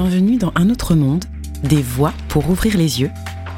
bienvenue 0.00 0.36
dans 0.36 0.52
Un 0.54 0.70
autre 0.70 0.94
monde, 0.94 1.24
des 1.64 1.82
voix 1.82 2.12
pour 2.28 2.48
ouvrir 2.48 2.76
les 2.76 3.00
yeux, 3.00 3.10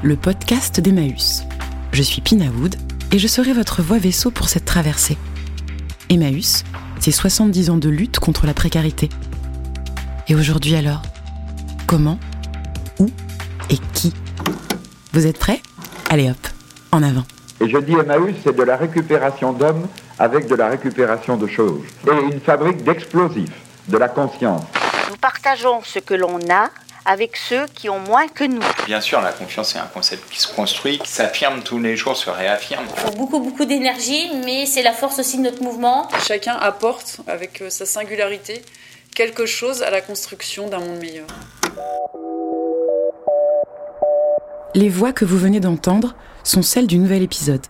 le 0.02 0.16
podcast 0.16 0.80
d'Emmaüs. 0.80 1.45
Je 1.93 2.02
suis 2.02 2.22
Pina 2.22 2.46
et 3.12 3.18
je 3.18 3.29
serai 3.29 3.52
votre 3.52 3.82
voix 3.82 3.98
vaisseau 3.98 4.30
pour 4.30 4.48
cette 4.48 4.64
traversée. 4.64 5.18
Emmaüs, 6.08 6.64
c'est 6.98 7.11
70 7.11 7.68
ans 7.68 7.76
de 7.76 7.90
lutte 7.90 8.21
contre 8.21 8.46
la 8.46 8.54
précarité. 8.54 9.11
Et 10.29 10.34
aujourd'hui 10.34 10.76
alors 10.76 11.03
Comment 11.86 12.18
Où 12.98 13.11
Et 13.68 13.77
qui 13.93 14.14
Vous 15.12 15.27
êtes 15.27 15.38
prêts? 15.38 15.61
Allez 16.09 16.30
hop, 16.30 16.48
en 16.91 17.02
avant. 17.02 17.25
Et 17.61 17.68
je 17.68 17.77
dis 17.77 17.93
Emmaüs, 17.93 18.34
c'est 18.43 18.57
de 18.57 18.62
la 18.62 18.79
récupération 18.79 19.52
d'hommes 19.52 19.86
avec 20.18 20.48
de 20.48 20.54
la 20.54 20.68
récupération 20.68 21.36
de 21.36 21.46
choses. 21.46 21.82
Et 22.07 22.32
une 22.32 22.41
fabrique 22.41 22.82
d'explosifs, 22.82 23.61
de 23.88 23.98
la 23.98 24.09
conscience. 24.09 24.62
Partageons 25.20 25.82
ce 25.84 25.98
que 25.98 26.14
l'on 26.14 26.38
a 26.50 26.70
avec 27.04 27.36
ceux 27.36 27.66
qui 27.74 27.88
ont 27.88 27.98
moins 27.98 28.29
que 28.29 28.44
nous. 28.44 28.62
Bien 28.86 29.00
sûr, 29.00 29.20
la 29.20 29.32
confiance 29.32 29.74
est 29.74 29.79
un 29.79 29.86
concept 29.86 30.30
qui 30.30 30.40
se 30.40 30.48
construit, 30.48 30.98
qui 30.98 31.10
s'affirme 31.10 31.62
tous 31.62 31.79
les 31.79 31.96
jours, 31.96 32.16
se 32.16 32.30
réaffirme. 32.30 32.84
Il 32.88 33.00
faut 33.00 33.16
beaucoup, 33.16 33.41
beaucoup 33.41 33.64
d'énergie, 33.64 34.30
mais 34.44 34.66
c'est 34.66 34.83
la 34.83 34.92
force 34.92 35.19
aussi 35.19 35.38
de 35.38 35.42
notre 35.42 35.62
mouvement. 35.62 36.08
Chacun 36.27 36.55
apporte, 36.55 37.20
avec 37.27 37.62
euh, 37.62 37.70
sa 37.70 37.86
singularité, 37.86 38.62
quelque 39.14 39.46
chose 39.46 39.83
à 39.83 39.91
la 39.91 40.00
construction 40.00 40.69
d'un 40.69 40.78
monde 40.78 40.98
meilleur. 40.98 41.27
Les 44.74 44.88
voix 44.88 45.12
que 45.12 45.24
vous 45.24 45.38
venez 45.38 45.60
d'entendre 45.60 46.14
sont 46.44 46.62
celles 46.62 46.86
du 46.86 46.98
nouvel 46.98 47.22
épisode. 47.22 47.66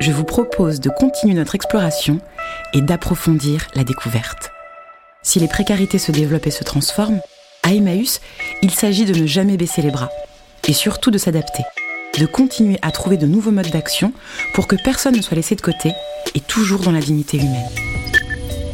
Je 0.00 0.10
vous 0.10 0.24
propose 0.24 0.80
de 0.80 0.88
continuer 0.88 1.34
notre 1.34 1.54
exploration 1.54 2.18
et 2.72 2.80
d'approfondir 2.80 3.68
la 3.74 3.84
découverte. 3.84 4.50
Si 5.22 5.38
les 5.38 5.48
précarités 5.48 5.98
se 5.98 6.12
développent 6.12 6.46
et 6.46 6.50
se 6.50 6.64
transforment, 6.64 7.20
à 7.62 7.72
Emmaüs, 7.72 8.20
il 8.62 8.72
s'agit 8.72 9.04
de 9.04 9.18
ne 9.18 9.26
jamais 9.26 9.56
baisser 9.56 9.82
les 9.82 9.90
bras 9.90 10.10
et 10.66 10.72
surtout 10.72 11.10
de 11.10 11.18
s'adapter, 11.18 11.62
de 12.18 12.26
continuer 12.26 12.78
à 12.82 12.90
trouver 12.90 13.16
de 13.16 13.26
nouveaux 13.26 13.50
modes 13.50 13.70
d'action 13.70 14.12
pour 14.54 14.66
que 14.66 14.76
personne 14.82 15.16
ne 15.16 15.22
soit 15.22 15.36
laissé 15.36 15.54
de 15.54 15.60
côté 15.60 15.92
et 16.34 16.40
toujours 16.40 16.80
dans 16.80 16.92
la 16.92 17.00
dignité 17.00 17.36
humaine. 17.36 17.68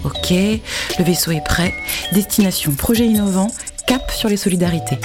Ok, 0.05 0.31
le 0.31 1.05
vaisseau 1.05 1.33
est 1.33 1.45
prêt, 1.45 1.75
destination 2.13 2.73
projet 2.73 3.05
innovant, 3.05 3.49
cap 3.87 4.11
sur 4.11 4.29
les 4.29 4.37
solidarités. 4.37 4.99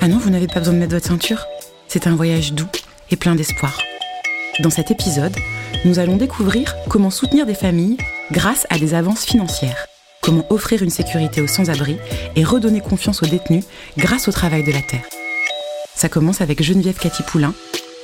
Ah 0.00 0.08
non, 0.08 0.18
vous 0.18 0.30
n'avez 0.30 0.46
pas 0.48 0.58
besoin 0.58 0.74
de 0.74 0.78
mettre 0.78 0.94
votre 0.94 1.06
ceinture 1.06 1.46
C'est 1.86 2.06
un 2.06 2.16
voyage 2.16 2.54
doux 2.54 2.68
et 3.10 3.16
plein 3.16 3.34
d'espoir. 3.36 3.78
Dans 4.60 4.70
cet 4.70 4.90
épisode, 4.90 5.36
nous 5.84 5.98
allons 5.98 6.16
découvrir 6.16 6.74
comment 6.88 7.10
soutenir 7.10 7.46
des 7.46 7.54
familles 7.54 7.98
grâce 8.32 8.66
à 8.70 8.78
des 8.78 8.94
avances 8.94 9.24
financières 9.24 9.86
comment 10.22 10.46
offrir 10.50 10.82
une 10.82 10.90
sécurité 10.90 11.42
aux 11.42 11.46
sans-abri 11.46 11.98
et 12.36 12.44
redonner 12.44 12.80
confiance 12.80 13.22
aux 13.22 13.26
détenus 13.26 13.64
grâce 13.98 14.28
au 14.28 14.32
travail 14.32 14.62
de 14.62 14.72
la 14.72 14.80
terre. 14.80 15.04
Ça 15.94 16.08
commence 16.08 16.40
avec 16.40 16.62
Geneviève 16.62 16.98
Cathy 16.98 17.22
Poulain, 17.22 17.52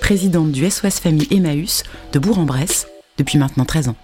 présidente 0.00 0.52
du 0.52 0.68
SOS 0.68 1.00
Famille 1.00 1.28
Emmaüs 1.30 1.84
de 2.12 2.18
Bourg-en-Bresse 2.18 2.86
depuis 3.16 3.38
maintenant 3.38 3.64
13 3.64 3.88
ans. 3.88 3.96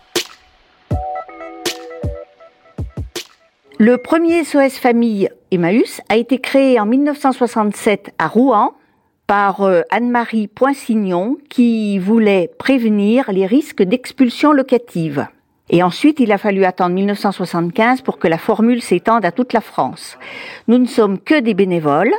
Le 3.78 3.98
premier 3.98 4.44
SOS 4.44 4.78
Famille 4.78 5.28
Emmaüs 5.50 6.00
a 6.08 6.16
été 6.16 6.38
créé 6.38 6.78
en 6.78 6.86
1967 6.86 8.14
à 8.18 8.28
Rouen 8.28 8.74
par 9.26 9.62
euh, 9.62 9.82
Anne-Marie 9.90 10.46
Poinsignon 10.46 11.38
qui 11.48 11.98
voulait 11.98 12.50
prévenir 12.58 13.32
les 13.32 13.46
risques 13.46 13.82
d'expulsion 13.82 14.52
locative. 14.52 15.26
Et 15.70 15.82
ensuite, 15.82 16.20
il 16.20 16.30
a 16.32 16.38
fallu 16.38 16.64
attendre 16.64 16.94
1975 16.94 18.02
pour 18.02 18.18
que 18.18 18.28
la 18.28 18.38
formule 18.38 18.82
s'étende 18.82 19.24
à 19.24 19.32
toute 19.32 19.52
la 19.52 19.60
France. 19.60 20.18
Nous 20.68 20.78
ne 20.78 20.86
sommes 20.86 21.18
que 21.18 21.40
des 21.40 21.54
bénévoles. 21.54 22.12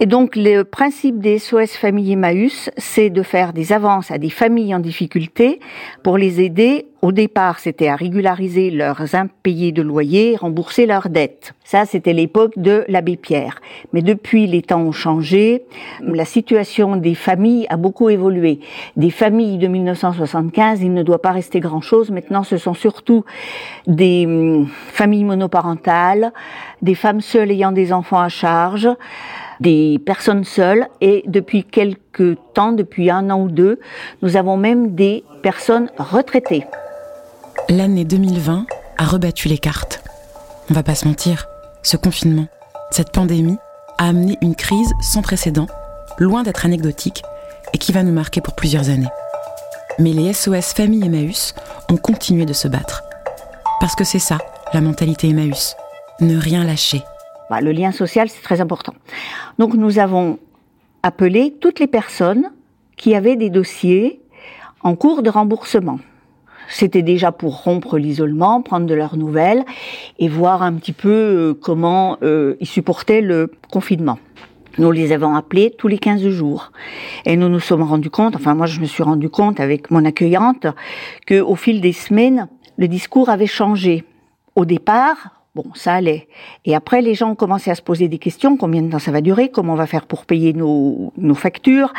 Et 0.00 0.06
donc, 0.06 0.34
le 0.34 0.62
principe 0.62 1.20
des 1.20 1.38
SOS 1.38 1.76
Famille 1.76 2.12
Emmaüs, 2.12 2.70
c'est 2.76 3.10
de 3.10 3.22
faire 3.22 3.52
des 3.52 3.72
avances 3.72 4.10
à 4.10 4.18
des 4.18 4.30
familles 4.30 4.74
en 4.74 4.80
difficulté 4.80 5.60
pour 6.02 6.18
les 6.18 6.40
aider 6.40 6.86
au 7.04 7.10
départ, 7.10 7.58
c'était 7.58 7.88
à 7.88 7.96
régulariser 7.96 8.70
leurs 8.70 9.16
impayés 9.16 9.72
de 9.72 9.82
loyer, 9.82 10.36
rembourser 10.36 10.86
leurs 10.86 11.08
dettes. 11.08 11.52
Ça, 11.64 11.84
c'était 11.84 12.12
l'époque 12.12 12.52
de 12.56 12.84
l'abbé 12.86 13.16
Pierre. 13.16 13.60
Mais 13.92 14.02
depuis, 14.02 14.46
les 14.46 14.62
temps 14.62 14.82
ont 14.82 14.92
changé. 14.92 15.64
La 16.00 16.24
situation 16.24 16.94
des 16.94 17.16
familles 17.16 17.66
a 17.70 17.76
beaucoup 17.76 18.08
évolué. 18.08 18.60
Des 18.96 19.10
familles 19.10 19.58
de 19.58 19.66
1975, 19.66 20.80
il 20.80 20.94
ne 20.94 21.02
doit 21.02 21.20
pas 21.20 21.32
rester 21.32 21.58
grand-chose. 21.58 22.12
Maintenant, 22.12 22.44
ce 22.44 22.56
sont 22.56 22.74
surtout 22.74 23.24
des 23.88 24.24
hum, 24.24 24.68
familles 24.68 25.24
monoparentales, 25.24 26.32
des 26.82 26.94
femmes 26.94 27.20
seules 27.20 27.50
ayant 27.50 27.72
des 27.72 27.92
enfants 27.92 28.20
à 28.20 28.28
charge, 28.28 28.88
des 29.60 30.00
personnes 30.04 30.44
seules 30.44 30.86
et 31.00 31.22
depuis 31.26 31.64
quelques 31.64 32.36
temps, 32.54 32.72
depuis 32.72 33.10
un 33.10 33.30
an 33.30 33.40
ou 33.40 33.48
deux, 33.48 33.80
nous 34.22 34.36
avons 34.36 34.56
même 34.56 34.94
des 34.94 35.24
personnes 35.42 35.90
retraitées 35.98 36.64
l'année 37.68 38.04
2020 38.04 38.66
a 38.98 39.04
rebattu 39.04 39.48
les 39.48 39.58
cartes. 39.58 40.02
On 40.70 40.74
va 40.74 40.82
pas 40.82 40.94
se 40.94 41.06
mentir, 41.06 41.46
ce 41.82 41.96
confinement, 41.96 42.46
cette 42.90 43.12
pandémie 43.12 43.58
a 43.98 44.08
amené 44.08 44.38
une 44.42 44.54
crise 44.54 44.92
sans 45.00 45.22
précédent, 45.22 45.66
loin 46.18 46.42
d'être 46.42 46.66
anecdotique, 46.66 47.22
et 47.72 47.78
qui 47.78 47.92
va 47.92 48.02
nous 48.02 48.12
marquer 48.12 48.40
pour 48.40 48.54
plusieurs 48.54 48.90
années. 48.90 49.08
Mais 49.98 50.12
les 50.12 50.32
SOS 50.32 50.74
Famille 50.74 51.04
Emmaüs 51.04 51.54
ont 51.90 51.96
continué 51.96 52.44
de 52.44 52.52
se 52.52 52.68
battre. 52.68 53.02
Parce 53.80 53.94
que 53.94 54.04
c'est 54.04 54.18
ça, 54.18 54.38
la 54.72 54.80
mentalité 54.80 55.28
Emmaüs. 55.28 55.76
Ne 56.20 56.36
rien 56.36 56.64
lâcher. 56.64 57.02
Le 57.60 57.72
lien 57.72 57.92
social, 57.92 58.28
c'est 58.28 58.42
très 58.42 58.60
important. 58.60 58.94
Donc 59.58 59.74
nous 59.74 59.98
avons 59.98 60.38
appelé 61.02 61.54
toutes 61.60 61.80
les 61.80 61.86
personnes 61.86 62.50
qui 62.96 63.14
avaient 63.14 63.36
des 63.36 63.50
dossiers 63.50 64.20
en 64.82 64.94
cours 64.94 65.22
de 65.22 65.30
remboursement. 65.30 65.98
C'était 66.68 67.02
déjà 67.02 67.32
pour 67.32 67.64
rompre 67.64 67.98
l'isolement, 67.98 68.62
prendre 68.62 68.86
de 68.86 68.94
leurs 68.94 69.16
nouvelles 69.16 69.64
et 70.18 70.28
voir 70.28 70.62
un 70.62 70.72
petit 70.74 70.92
peu 70.92 71.08
euh, 71.08 71.54
comment 71.54 72.16
euh, 72.22 72.56
ils 72.60 72.66
supportaient 72.66 73.20
le 73.20 73.50
confinement. 73.70 74.18
Nous 74.78 74.90
les 74.90 75.12
avons 75.12 75.34
appelés 75.34 75.74
tous 75.76 75.88
les 75.88 75.98
15 75.98 76.26
jours. 76.28 76.72
Et 77.26 77.36
nous 77.36 77.50
nous 77.50 77.60
sommes 77.60 77.82
rendus 77.82 78.08
compte, 78.08 78.36
enfin 78.36 78.54
moi 78.54 78.66
je 78.66 78.80
me 78.80 78.86
suis 78.86 79.02
rendu 79.02 79.28
compte 79.28 79.60
avec 79.60 79.90
mon 79.90 80.04
accueillante, 80.04 80.66
que 81.26 81.40
au 81.40 81.56
fil 81.56 81.82
des 81.82 81.92
semaines, 81.92 82.48
le 82.78 82.88
discours 82.88 83.28
avait 83.28 83.46
changé. 83.46 84.04
Au 84.56 84.64
départ, 84.64 85.41
Bon, 85.54 85.64
ça 85.74 85.92
allait. 85.92 86.28
Et 86.64 86.74
après, 86.74 87.02
les 87.02 87.14
gens 87.14 87.32
ont 87.32 87.34
commencé 87.34 87.70
à 87.70 87.74
se 87.74 87.82
poser 87.82 88.08
des 88.08 88.16
questions. 88.16 88.56
Combien 88.56 88.80
de 88.80 88.90
temps 88.90 88.98
ça 88.98 89.10
va 89.12 89.20
durer? 89.20 89.50
Comment 89.50 89.74
on 89.74 89.76
va 89.76 89.86
faire 89.86 90.06
pour 90.06 90.24
payer 90.24 90.54
nos, 90.54 91.12
nos 91.18 91.34
factures? 91.34 91.92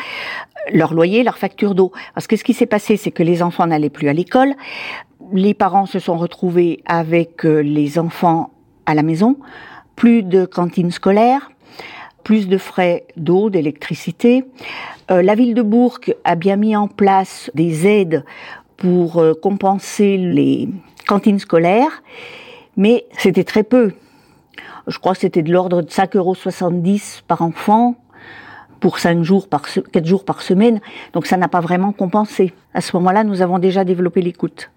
Leur 0.71 0.95
loyer, 0.95 1.21
leurs 1.21 1.37
factures 1.37 1.75
d'eau. 1.75 1.91
Parce 2.15 2.25
que 2.25 2.35
ce 2.35 2.43
qui 2.43 2.55
s'est 2.55 2.65
passé, 2.65 2.97
c'est 2.97 3.11
que 3.11 3.21
les 3.21 3.43
enfants 3.43 3.67
n'allaient 3.67 3.91
plus 3.91 4.09
à 4.09 4.13
l'école. 4.13 4.55
Les 5.33 5.53
parents 5.53 5.85
se 5.85 5.99
sont 5.99 6.17
retrouvés 6.17 6.81
avec 6.87 7.45
euh, 7.45 7.59
les 7.59 7.99
enfants 7.99 8.49
à 8.87 8.95
la 8.95 9.03
maison. 9.03 9.37
Plus 9.95 10.23
de 10.23 10.45
cantines 10.45 10.91
scolaires 10.91 11.51
plus 12.23 12.47
de 12.47 12.57
frais 12.57 13.05
d'eau, 13.17 13.49
d'électricité. 13.49 14.45
Euh, 15.11 15.21
la 15.21 15.35
ville 15.35 15.53
de 15.53 15.61
Bourg 15.61 15.99
a 16.23 16.35
bien 16.35 16.55
mis 16.55 16.73
en 16.73 16.87
place 16.87 17.51
des 17.53 17.85
aides 17.85 18.23
pour 18.77 19.17
euh, 19.17 19.33
compenser 19.33 20.15
les 20.15 20.69
cantines 21.05 21.39
scolaires 21.39 22.01
mais 22.77 23.05
c'était 23.17 23.43
très 23.43 23.63
peu. 23.63 23.93
Je 24.87 24.97
crois 24.99 25.13
que 25.13 25.19
c'était 25.19 25.43
de 25.43 25.51
l'ordre 25.51 25.81
de 25.81 25.87
5,70 25.87 26.17
euros 26.17 26.35
par 27.27 27.41
enfant 27.41 27.95
pour 28.79 28.99
5 28.99 29.23
jours 29.23 29.47
par 29.47 29.63
4 29.63 30.05
jours 30.05 30.25
par 30.25 30.41
semaine. 30.41 30.81
Donc 31.13 31.25
ça 31.25 31.37
n'a 31.37 31.47
pas 31.47 31.61
vraiment 31.61 31.93
compensé. 31.93 32.53
À 32.73 32.81
ce 32.81 32.95
moment-là, 32.97 33.23
nous 33.23 33.41
avons 33.41 33.59
déjà 33.59 33.85
développé 33.85 34.21
l'écoute. 34.21 34.71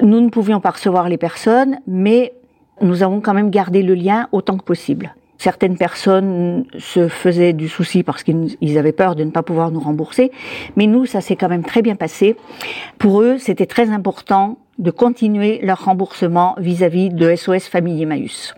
Nous 0.00 0.20
ne 0.20 0.30
pouvions 0.30 0.60
pas 0.60 0.70
recevoir 0.70 1.08
les 1.08 1.18
personnes, 1.18 1.78
mais 1.86 2.32
nous 2.80 3.02
avons 3.02 3.20
quand 3.20 3.34
même 3.34 3.50
gardé 3.50 3.82
le 3.82 3.94
lien 3.94 4.28
autant 4.32 4.56
que 4.56 4.64
possible. 4.64 5.14
Certaines 5.38 5.76
personnes 5.76 6.64
se 6.78 7.08
faisaient 7.08 7.52
du 7.52 7.68
souci 7.68 8.02
parce 8.02 8.22
qu'ils 8.22 8.78
avaient 8.78 8.92
peur 8.92 9.16
de 9.16 9.24
ne 9.24 9.30
pas 9.30 9.42
pouvoir 9.42 9.70
nous 9.70 9.80
rembourser, 9.80 10.30
mais 10.76 10.86
nous, 10.86 11.04
ça 11.06 11.20
s'est 11.20 11.36
quand 11.36 11.48
même 11.48 11.64
très 11.64 11.82
bien 11.82 11.96
passé. 11.96 12.36
Pour 12.98 13.22
eux, 13.22 13.38
c'était 13.38 13.66
très 13.66 13.90
important 13.90 14.58
de 14.78 14.90
continuer 14.90 15.60
leur 15.62 15.84
remboursement 15.84 16.54
vis-à-vis 16.58 17.10
de 17.10 17.34
SOS 17.34 17.66
Famille 17.66 18.02
Emmaüs. 18.02 18.54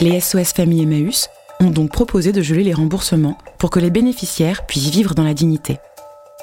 Les 0.00 0.20
SOS 0.20 0.52
Famille 0.52 0.82
Emmaüs 0.82 1.28
ont 1.60 1.70
donc 1.70 1.90
proposé 1.90 2.32
de 2.32 2.42
geler 2.42 2.64
les 2.64 2.74
remboursements 2.74 3.38
pour 3.58 3.70
que 3.70 3.78
les 3.78 3.90
bénéficiaires 3.90 4.66
puissent 4.66 4.90
vivre 4.90 5.14
dans 5.14 5.24
la 5.24 5.34
dignité. 5.34 5.78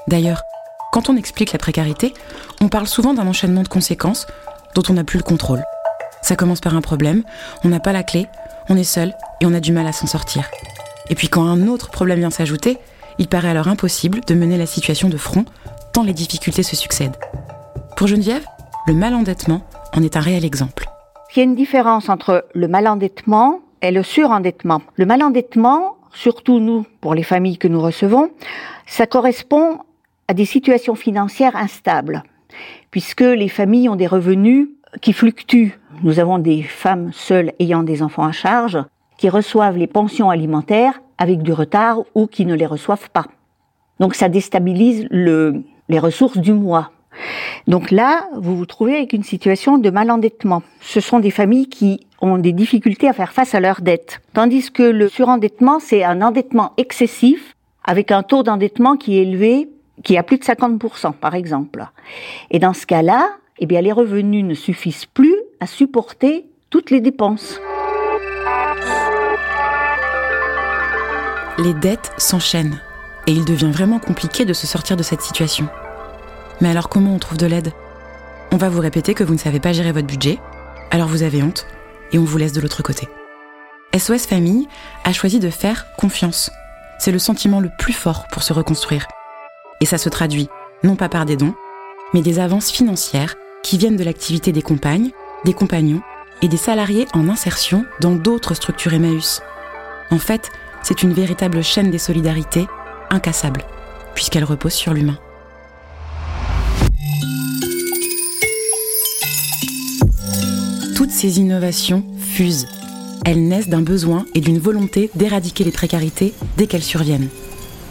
D'ailleurs, 0.08 0.42
quand 0.92 1.10
on 1.10 1.18
explique 1.18 1.52
la 1.52 1.60
précarité, 1.60 2.14
on 2.62 2.70
parle 2.70 2.88
souvent 2.88 3.14
d'un 3.14 3.28
enchaînement 3.28 3.64
de 3.64 3.68
conséquences 3.68 4.26
dont 4.76 4.84
on 4.90 4.94
n'a 4.94 5.04
plus 5.04 5.18
le 5.18 5.24
contrôle. 5.24 5.64
Ça 6.22 6.36
commence 6.36 6.62
par 6.62 6.76
un 6.76 6.82
problème, 6.82 7.24
on 7.64 7.70
n'a 7.70 7.80
pas 7.80 7.94
la 7.94 8.04
clé, 8.04 8.28
on 8.70 8.78
est 8.78 8.84
seul 8.84 9.14
et 9.42 9.46
on 9.46 9.54
a 9.54 9.60
du 9.60 9.72
mal 9.72 9.88
à 9.88 9.92
s'en 9.92 10.08
sortir. 10.08 10.50
Et 11.10 11.16
puis 11.16 11.28
quand 11.28 11.46
un 11.46 11.68
autre 11.68 11.90
problème 11.90 12.20
vient 12.20 12.30
s'ajouter, 12.30 12.78
il 13.18 13.28
paraît 13.28 13.50
alors 13.50 13.68
impossible 13.68 14.22
de 14.26 14.36
mener 14.36 14.58
la 14.58 14.66
situation 14.66 15.10
de 15.10 15.18
front 15.18 15.46
tant 15.94 16.04
les 16.04 16.14
difficultés 16.14 16.64
se 16.64 16.76
succèdent. 16.76 17.18
Pour 17.98 18.08
Geneviève, 18.08 18.46
le 18.88 18.94
malendettement 18.94 19.62
en 19.94 20.04
est 20.04 20.16
un 20.16 20.22
réel 20.22 20.46
exemple. 20.46 20.88
Il 21.36 21.40
y 21.40 21.42
a 21.42 21.44
une 21.44 21.56
différence 21.56 22.10
entre 22.10 22.46
le 22.54 22.68
malendettement 22.68 23.60
est 23.82 23.92
le 23.92 24.04
surendettement. 24.04 24.82
Le 24.96 25.06
malendettement, 25.06 25.98
surtout 26.14 26.60
nous, 26.60 26.86
pour 27.02 27.14
les 27.14 27.24
familles 27.24 27.58
que 27.58 27.68
nous 27.68 27.82
recevons, 27.82 28.32
ça 28.86 29.06
correspond 29.06 29.80
à 30.28 30.34
des 30.34 30.46
situations 30.46 30.96
financières 30.96 31.56
instables, 31.56 32.24
puisque 32.92 33.22
les 33.22 33.50
familles 33.50 33.90
ont 33.90 33.96
des 33.96 34.08
revenus 34.08 34.70
qui 35.02 35.14
fluctuent. 35.14 35.80
Nous 36.04 36.20
avons 36.20 36.40
des 36.40 36.64
femmes 36.64 37.12
seules 37.14 37.54
ayant 37.60 37.84
des 37.84 38.02
enfants 38.02 38.26
à 38.26 38.32
charge 38.32 38.78
qui 39.18 39.30
reçoivent 39.30 39.78
les 39.78 39.88
pensions 39.88 40.30
alimentaires 40.30 41.02
avec 41.18 41.42
du 41.42 41.52
retard 41.52 42.00
ou 42.16 42.28
qui 42.28 42.46
ne 42.46 42.56
les 42.56 42.66
reçoivent 42.66 43.10
pas. 43.10 43.26
Donc 44.00 44.16
ça 44.16 44.30
déstabilise 44.30 45.06
le, 45.12 45.64
les 45.90 46.00
ressources 46.00 46.38
du 46.38 46.54
mois. 46.54 46.92
Donc 47.68 47.92
là, 47.92 48.28
vous 48.36 48.56
vous 48.56 48.66
trouvez 48.66 48.96
avec 48.96 49.14
une 49.14 49.24
situation 49.24 49.78
de 49.78 49.90
malendettement. 49.90 50.64
Ce 50.80 51.02
sont 51.02 51.20
des 51.20 51.32
familles 51.32 51.68
qui 51.68 52.08
ont 52.22 52.38
des 52.38 52.54
difficultés 52.54 53.10
à 53.10 53.14
faire 53.14 53.34
face 53.34 53.54
à 53.56 53.60
leurs 53.60 53.82
dettes. 53.82 54.22
Tandis 54.34 54.72
que 54.72 54.84
le 54.84 55.10
surendettement, 55.10 55.80
c'est 55.80 56.04
un 56.04 56.22
endettement 56.22 56.74
excessif 56.78 57.56
avec 57.84 58.12
un 58.12 58.24
taux 58.24 58.44
d'endettement 58.44 58.96
qui 58.96 59.18
est 59.18 59.24
élevé, 59.24 59.70
qui 60.04 60.18
a 60.18 60.24
plus 60.24 60.38
de 60.38 60.44
50% 60.44 61.14
par 61.14 61.36
exemple. 61.36 61.86
Et 62.52 62.60
dans 62.60 62.74
ce 62.74 62.86
cas-là, 62.86 63.30
eh 63.60 63.66
bien, 63.66 63.82
les 63.82 63.92
revenus 63.92 64.46
ne 64.46 64.54
suffisent 64.54 65.06
plus 65.06 65.36
à 65.60 65.68
supporter 65.68 66.46
toutes 66.70 66.92
les 66.92 67.02
dépenses. 67.02 67.60
Les 71.58 71.74
dettes 71.74 72.12
s'enchaînent 72.18 72.80
et 73.28 73.34
il 73.34 73.44
devient 73.44 73.70
vraiment 73.70 74.00
compliqué 74.00 74.46
de 74.46 74.54
se 74.54 74.66
sortir 74.66 74.96
de 74.96 75.04
cette 75.04 75.22
situation. 75.22 75.68
Mais 76.62 76.70
alors 76.70 76.88
comment 76.88 77.14
on 77.14 77.20
trouve 77.20 77.38
de 77.38 77.48
l'aide? 77.48 77.74
On 78.52 78.58
va 78.58 78.70
vous 78.70 78.80
répéter 78.80 79.14
que 79.14 79.26
vous 79.26 79.34
ne 79.34 79.40
savez 79.40 79.60
pas 79.60 79.74
gérer 79.74 79.92
votre 79.92 80.08
budget, 80.08 80.40
alors 80.90 81.10
vous 81.10 81.24
avez 81.24 81.44
honte 81.44 81.68
et 82.14 82.18
on 82.18 82.24
vous 82.24 82.38
laisse 82.38 82.54
de 82.54 82.62
l'autre 82.62 82.82
côté. 82.82 83.10
SOS 83.96 84.26
Famille 84.26 84.70
a 85.04 85.12
choisi 85.12 85.40
de 85.40 85.50
faire 85.50 85.94
confiance. 85.98 86.50
C'est 86.98 87.12
le 87.12 87.20
sentiment 87.20 87.60
le 87.60 87.70
plus 87.78 87.94
fort 87.94 88.26
pour 88.32 88.44
se 88.44 88.54
reconstruire. 88.54 89.06
Et 89.82 89.86
ça 89.86 89.98
se 89.98 90.08
traduit 90.08 90.48
non 90.84 90.96
pas 90.96 91.10
par 91.10 91.26
des 91.26 91.36
dons, 91.36 91.56
mais 92.14 92.22
des 92.22 92.40
avances 92.40 92.72
financières 92.72 93.36
qui 93.64 93.78
viennent 93.78 93.98
de 93.98 94.04
l'activité 94.04 94.52
des 94.52 94.62
compagnes, 94.62 95.12
des 95.46 95.54
compagnons 95.54 96.02
et 96.42 96.48
des 96.48 96.58
salariés 96.58 97.08
en 97.14 97.30
insertion 97.30 97.86
dans 98.02 98.16
d'autres 98.16 98.54
structures 98.54 98.94
Emmaüs. 98.94 99.42
En 100.12 100.20
fait, 100.20 100.50
c'est 100.84 101.04
une 101.04 101.14
véritable 101.14 101.64
chaîne 101.64 101.92
des 101.92 101.98
solidarités 101.98 102.68
incassable, 103.10 103.64
puisqu'elle 104.16 104.44
repose 104.44 104.74
sur 104.74 104.94
l'humain. 104.94 105.18
Toutes 110.96 111.12
ces 111.12 111.40
innovations 111.40 112.04
fusent. 112.20 112.68
Elles 113.26 113.48
naissent 113.48 113.70
d'un 113.70 113.82
besoin 113.82 114.26
et 114.36 114.42
d'une 114.42 114.60
volonté 114.60 115.10
d'éradiquer 115.16 115.64
les 115.64 115.72
précarités 115.72 116.34
dès 116.58 116.68
qu'elles 116.68 116.84
surviennent. 116.84 117.30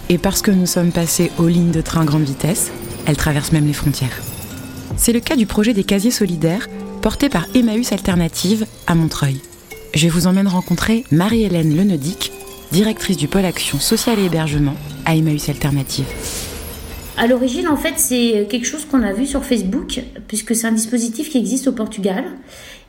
Et 0.08 0.18
parce 0.18 0.40
que 0.40 0.50
nous 0.50 0.66
sommes 0.66 0.92
passés 0.92 1.30
aux 1.38 1.48
lignes 1.48 1.70
de 1.70 1.82
train 1.82 2.04
grande 2.04 2.24
vitesse, 2.24 2.70
elles 3.06 3.16
traversent 3.16 3.52
même 3.52 3.66
les 3.66 3.72
frontières. 3.72 4.22
C'est 4.96 5.12
le 5.12 5.20
cas 5.20 5.36
du 5.36 5.46
projet 5.46 5.74
des 5.74 5.84
casiers 5.84 6.10
solidaires 6.10 6.68
porté 7.02 7.28
par 7.28 7.46
Emmaüs 7.54 7.92
Alternative 7.92 8.66
à 8.86 8.94
Montreuil. 8.94 9.40
Je 9.94 10.08
vous 10.08 10.26
emmène 10.26 10.48
rencontrer 10.48 11.04
Marie-Hélène 11.10 11.76
Lenedic, 11.76 12.32
directrice 12.72 13.16
du 13.16 13.28
pôle 13.28 13.44
action 13.44 13.78
sociale 13.78 14.18
et 14.18 14.24
hébergement 14.24 14.74
à 15.04 15.14
Emmaüs 15.16 15.48
Alternative. 15.48 16.06
À 17.16 17.26
l'origine, 17.26 17.66
en 17.68 17.76
fait, 17.76 17.94
c'est 17.96 18.46
quelque 18.48 18.66
chose 18.66 18.84
qu'on 18.84 19.02
a 19.02 19.12
vu 19.12 19.26
sur 19.26 19.44
Facebook, 19.44 20.00
puisque 20.28 20.54
c'est 20.54 20.66
un 20.66 20.72
dispositif 20.72 21.30
qui 21.30 21.38
existe 21.38 21.66
au 21.66 21.72
Portugal. 21.72 22.24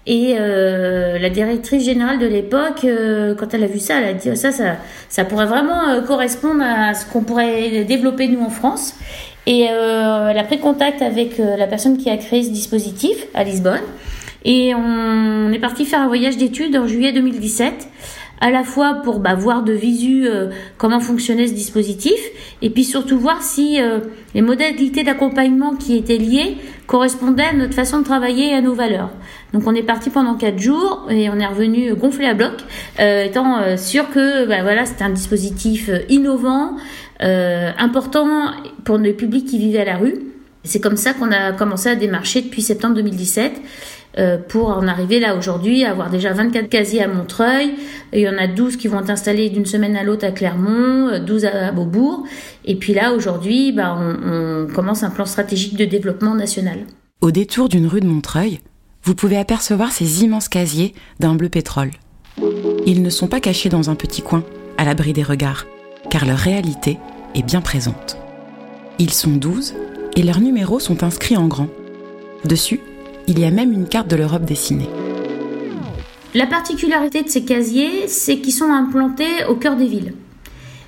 Et 0.06 0.36
euh, 0.40 1.20
la 1.20 1.30
directrice 1.30 1.84
générale 1.84 2.20
de 2.20 2.26
l'époque, 2.26 2.84
euh, 2.84 3.36
quand 3.36 3.54
elle 3.54 3.64
a 3.64 3.68
vu 3.68 3.80
ça, 3.80 4.00
elle 4.00 4.06
a 4.06 4.14
dit 4.14 4.36
ça, 4.36 4.52
ça, 4.52 4.78
ça 5.10 5.26
pourrait 5.26 5.46
vraiment 5.46 5.90
euh, 5.90 6.02
correspondre 6.02 6.64
à 6.64 6.94
ce 6.94 7.06
qu'on 7.06 7.22
pourrait 7.22 7.84
développer 7.84 8.28
nous 8.28 8.42
en 8.42 8.50
France. 8.50 8.96
Et 9.48 9.62
elle 9.62 10.38
a 10.38 10.44
pris 10.44 10.60
contact 10.60 11.02
avec 11.02 11.38
la 11.40 11.66
personne 11.66 11.98
qui 11.98 12.10
a 12.10 12.18
créé 12.18 12.44
ce 12.44 12.50
dispositif 12.50 13.26
à 13.34 13.44
Lisbonne. 13.44 13.82
Et 14.46 14.74
on 14.76 15.52
est 15.52 15.60
parti 15.60 15.86
faire 15.86 16.02
un 16.02 16.08
voyage 16.08 16.38
d'études 16.38 16.78
en 16.78 16.88
juillet 16.88 17.12
2017 17.12 17.88
à 18.42 18.52
la 18.52 18.64
fois 18.64 19.02
pour 19.04 19.20
bah, 19.20 19.36
voir 19.36 19.64
de 19.64 19.74
visu 19.74 20.28
euh, 20.28 20.48
comment 20.78 21.00
fonctionnait 21.00 21.48
ce 21.48 21.54
dispositif, 21.54 22.18
et 22.62 22.70
puis 22.70 22.84
surtout 22.84 23.20
voir 23.20 23.42
si 23.42 23.82
euh, 23.82 24.00
les 24.34 24.42
modalités 24.42 25.04
d'accompagnement 25.04 25.76
qui 25.76 25.98
étaient 25.98 26.18
liées 26.18 26.58
correspondaient 26.88 27.44
à 27.44 27.54
notre 27.54 27.74
façon 27.74 28.00
de 28.00 28.06
travailler 28.06 28.52
et 28.52 28.54
à 28.54 28.62
nos 28.62 28.74
valeurs. 28.74 29.12
Donc 29.54 29.64
on 29.68 29.76
est 29.76 29.84
parti 29.84 30.10
pendant 30.10 30.36
quatre 30.36 30.60
jours 30.60 31.08
et 31.10 31.30
on 31.30 31.38
est 31.40 31.46
revenu 31.46 31.94
gonflé 31.96 32.26
à 32.26 32.34
bloc, 32.34 32.54
euh, 33.00 33.26
étant 33.26 33.78
sûr 33.78 34.10
que 34.10 34.48
bah, 34.48 34.62
voilà 34.62 34.86
c'était 34.86 35.04
un 35.04 35.10
dispositif 35.10 35.90
innovant, 36.08 36.78
important 37.20 38.52
pour 38.90 38.98
le 38.98 39.14
public 39.14 39.46
qui 39.46 39.60
vivait 39.60 39.82
à 39.82 39.86
la 39.86 39.98
rue. 39.98 40.16
C'est 40.64 40.80
comme 40.80 40.98
ça 40.98 41.14
qu'on 41.14 41.32
a 41.32 41.52
commencé 41.52 41.90
à 41.90 41.96
démarcher 41.96 42.42
depuis 42.42 42.64
septembre 42.64 42.96
2017 42.96 43.62
euh, 44.18 44.40
pour 44.40 44.70
en 44.70 44.88
arriver 44.88 45.20
là 45.20 45.36
aujourd'hui 45.36 45.84
à 45.84 45.92
avoir 45.92 46.10
déjà 46.10 46.34
24 46.34 46.68
casiers 46.70 47.04
à 47.04 47.08
Montreuil. 47.08 47.76
Il 48.14 48.22
y 48.22 48.28
en 48.28 48.36
a 48.40 48.48
12 48.48 48.78
qui 48.78 48.88
vont 48.88 49.02
être 49.02 49.12
installés 49.12 49.52
d'une 49.52 49.68
semaine 49.68 49.96
à 49.96 50.02
l'autre 50.02 50.26
à 50.26 50.32
Clermont, 50.32 51.20
12 51.24 51.46
à 51.46 51.72
Beaubourg. 51.72 52.24
Et 52.66 52.78
puis 52.78 52.96
là, 52.96 53.14
aujourd'hui, 53.14 53.72
bah, 53.72 53.96
on 53.96 54.66
commence 54.74 55.04
un 55.04 55.12
plan 55.12 55.28
stratégique 55.28 55.78
de 55.78 55.86
développement 55.86 56.34
national. 56.34 56.80
Au 57.22 57.30
détour 57.30 57.70
d'une 57.70 57.86
rue 57.86 58.02
de 58.02 58.08
Montreuil, 58.08 58.60
vous 59.04 59.14
pouvez 59.14 59.38
apercevoir 59.38 59.92
ces 59.92 60.24
immenses 60.24 60.50
casiers 60.50 60.96
d'un 61.20 61.36
bleu 61.36 61.50
pétrole. 61.50 61.92
Ils 62.88 63.04
ne 63.04 63.12
sont 63.12 63.28
pas 63.28 63.40
cachés 63.40 63.70
dans 63.70 63.92
un 63.92 63.96
petit 63.96 64.24
coin, 64.24 64.44
à 64.80 64.84
l'abri 64.84 65.14
des 65.14 65.22
regards, 65.22 65.68
car 66.10 66.26
leur 66.26 66.40
réalité 66.40 66.98
est 67.36 67.44
bien 67.44 67.62
présente. 67.62 68.18
Ils 69.02 69.14
sont 69.14 69.32
12 69.32 69.76
et 70.18 70.24
leurs 70.24 70.42
numéros 70.42 70.82
sont 70.82 71.04
inscrits 71.04 71.38
en 71.38 71.48
grand. 71.48 71.70
Dessus, 72.44 72.82
il 73.28 73.40
y 73.40 73.46
a 73.46 73.52
même 73.52 73.72
une 73.72 73.88
carte 73.88 74.10
de 74.10 74.18
l'Europe 74.18 74.44
dessinée. 74.44 74.90
La 76.34 76.46
particularité 76.46 77.24
de 77.24 77.30
ces 77.30 77.46
casiers, 77.46 78.10
c'est 78.10 78.40
qu'ils 78.40 78.54
sont 78.54 78.70
implantés 78.70 79.46
au 79.48 79.56
cœur 79.56 79.78
des 79.78 79.88
villes. 79.88 80.14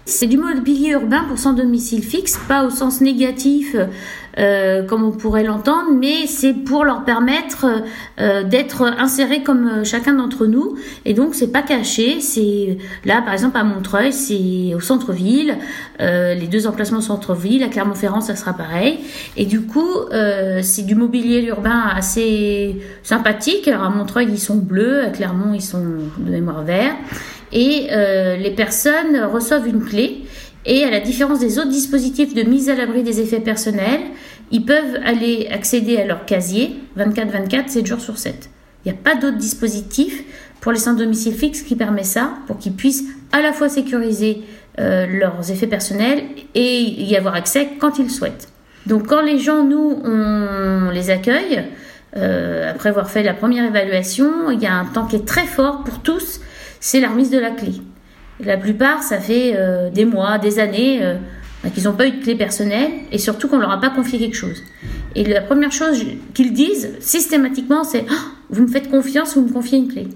C'est 0.04 0.28
du 0.28 0.38
mobilier 0.38 0.90
urbain 0.90 1.24
pour 1.30 1.40
sans 1.40 1.54
domicile 1.54 2.04
fixe, 2.04 2.38
pas 2.50 2.66
au 2.66 2.70
sens 2.70 3.00
négatif 3.00 3.78
euh, 4.40 4.84
comme 4.84 5.04
on 5.04 5.12
pourrait 5.12 5.44
l'entendre, 5.44 5.90
mais 5.94 6.26
c'est 6.26 6.54
pour 6.54 6.86
leur 6.86 7.04
permettre 7.04 7.66
euh, 8.20 8.44
d'être 8.44 8.84
insérés 8.84 9.44
comme 9.44 9.68
euh, 9.68 9.84
chacun 9.84 10.14
d'entre 10.14 10.46
nous. 10.46 10.78
Et 11.06 11.14
donc 11.14 11.36
c'est 11.36 11.52
pas 11.52 11.62
caché. 11.62 12.22
C'est 12.22 12.78
là 13.06 13.22
par 13.22 13.34
exemple 13.34 13.58
à 13.58 13.64
Montreuil, 13.64 14.14
c'est 14.14 14.74
au 14.74 14.80
centre-ville. 14.80 15.58
les 16.00 16.48
deux 16.48 16.68
emplacements 16.68 17.02
centre-ville. 17.02 17.64
À 17.64 17.68
Clermont-Ferrand, 17.68 18.22
ça 18.22 18.36
sera 18.36 18.54
pareil. 18.54 19.00
Et 19.38 19.46
du 19.46 19.62
coup, 19.62 19.90
c'est 20.62 20.86
du 20.86 20.96
mobilier 20.96 21.44
urbain 21.44 21.84
assez 21.96 22.78
sympathique. 23.04 23.68
Alors 23.68 23.84
à 23.84 23.90
Montreuil, 23.90 24.28
ils 24.30 24.40
sont 24.40 24.58
bleus. 24.58 25.04
À 25.06 25.10
Clermont, 25.10 25.54
ils 25.54 25.62
sont 25.62 25.84
de 26.18 26.32
mémoire 26.32 26.64
vert. 26.64 26.96
Et 27.52 27.88
les 28.40 28.52
personnes 28.52 29.18
reçoivent 29.32 29.68
une 29.68 29.84
clé 29.84 30.24
et 30.66 30.84
à 30.84 30.92
la 30.92 31.00
différence 31.00 31.40
des 31.40 31.58
autres 31.58 31.70
dispositifs 31.70 32.34
de 32.34 32.44
mise 32.44 32.70
à 32.70 32.76
l'abri 32.76 33.04
des 33.04 33.20
effets 33.20 33.40
personnels, 33.40 34.02
ils 34.52 34.66
peuvent 34.66 35.00
aller 35.06 35.48
accéder 35.52 35.98
à 35.98 36.06
leur 36.06 36.26
casier 36.26 36.80
24-24, 36.98 37.70
7 37.70 37.86
jours 37.86 38.02
sur 38.02 38.18
7. 38.18 38.50
Il 38.84 38.92
n'y 38.92 38.98
a 38.98 39.02
pas 39.02 39.16
d'autre 39.16 39.38
dispositif 39.38 40.24
pour 40.60 40.72
les 40.72 40.80
sans 40.80 40.94
domicile 40.94 41.34
fixe 41.34 41.62
qui 41.62 41.76
permet 41.76 42.04
ça, 42.04 42.34
pour 42.48 42.58
qu'ils 42.58 42.74
puissent 42.74 43.06
à 43.32 43.42
la 43.42 43.54
fois 43.54 43.70
sécuriser 43.70 44.42
euh, 44.80 45.06
leurs 45.08 45.52
effets 45.52 45.68
personnels 45.68 46.24
et 46.56 46.82
y 46.82 47.16
avoir 47.16 47.36
accès 47.36 47.70
quand 47.80 48.00
ils 48.00 48.10
souhaitent. 48.10 48.50
Donc 48.86 49.08
quand 49.08 49.22
les 49.22 49.38
gens, 49.38 49.64
nous, 49.64 50.02
on 50.04 50.90
les 50.92 51.10
accueille, 51.10 51.64
euh, 52.18 52.70
après 52.70 52.90
avoir 52.90 53.10
fait 53.10 53.24
la 53.24 53.34
première 53.34 53.66
évaluation, 53.66 54.50
il 54.50 54.60
y 54.60 54.66
a 54.66 54.74
un 54.74 54.86
temps 54.86 55.06
qui 55.06 55.16
est 55.16 55.26
très 55.26 55.46
fort 55.46 55.84
pour 55.84 56.00
tous, 56.02 56.42
c'est 56.80 57.00
la 57.00 57.10
remise 57.10 57.30
de 57.30 57.40
la 57.40 57.52
clé. 57.52 57.74
La 58.44 58.58
plupart, 58.58 59.04
ça 59.04 59.20
fait 59.20 59.54
euh, 59.56 59.90
des 59.92 60.06
mois, 60.06 60.40
des 60.40 60.60
années 60.60 61.00
euh, 61.64 61.68
bah, 61.68 61.70
qu'ils 61.74 61.84
n'ont 61.84 61.94
pas 61.94 62.08
eu 62.08 62.12
de 62.12 62.24
clé 62.24 62.36
personnelle 62.36 62.92
et 63.12 63.18
surtout 63.18 63.48
qu'on 63.48 63.58
leur 63.58 63.72
a 63.72 63.80
pas 63.80 63.90
confié 63.90 64.20
quelque 64.20 64.36
chose. 64.36 64.64
Et 65.16 65.24
la 65.24 65.42
première 65.42 65.72
chose 65.72 66.04
qu'ils 66.34 66.54
disent 66.54 66.92
systématiquement, 67.00 67.84
c'est 67.84 68.06
oh, 68.10 68.14
Vous 68.50 68.64
me 68.64 68.68
faites 68.68 68.90
confiance, 68.90 69.36
vous 69.36 69.44
me 69.44 69.52
confiez 69.52 69.78
une 69.78 69.88
clé. 69.88 70.08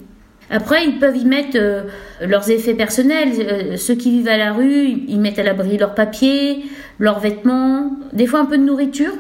Après, 0.50 0.86
ils 0.86 1.00
peuvent 1.00 1.18
y 1.18 1.26
mettre 1.26 1.56
euh, 1.56 1.84
leurs 2.22 2.50
effets 2.52 2.76
personnels. 2.76 3.78
ceux 3.80 3.96
qui 3.96 4.12
vivent 4.12 4.28
à 4.28 4.38
la 4.38 4.54
rue, 4.54 5.04
ils 5.08 5.20
mettent 5.20 5.40
à 5.40 5.44
l'abri 5.44 5.78
leurs 5.78 5.96
papiers, 5.96 6.66
leurs 7.00 7.20
vêtements, 7.20 7.92
des 8.14 8.28
fois 8.28 8.40
un 8.40 8.46
peu 8.46 8.58
de 8.58 8.64
nourriture. 8.64 9.14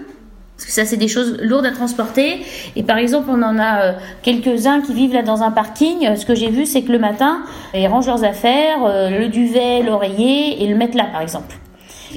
Parce 0.56 0.68
que 0.68 0.72
ça, 0.72 0.86
c'est 0.86 0.98
des 0.98 1.10
choses 1.10 1.38
lourdes 1.42 1.66
à 1.66 1.72
transporter. 1.72 2.40
Et 2.78 2.84
par 2.84 2.98
exemple, 2.98 3.28
on 3.30 3.42
en 3.44 3.60
a 3.60 3.82
euh, 3.82 3.92
quelques-uns 4.22 4.82
qui 4.82 4.94
vivent 4.94 5.14
là 5.14 5.22
dans 5.22 5.44
un 5.44 5.52
parking. 5.52 6.16
Ce 6.16 6.26
que 6.26 6.34
j'ai 6.34 6.50
vu, 6.50 6.66
c'est 6.66 6.84
que 6.84 6.92
le 6.92 7.00
matin, 7.00 7.42
ils 7.74 7.88
rangent 7.88 8.08
leurs 8.08 8.24
affaires, 8.24 8.86
euh, 8.86 9.10
le 9.10 9.28
duvet, 9.28 9.84
l'oreiller, 9.84 10.64
et 10.64 10.68
le 10.68 10.76
mettent 10.76 10.96
là, 10.96 11.08
par 11.12 11.22
exemple. 11.22 11.58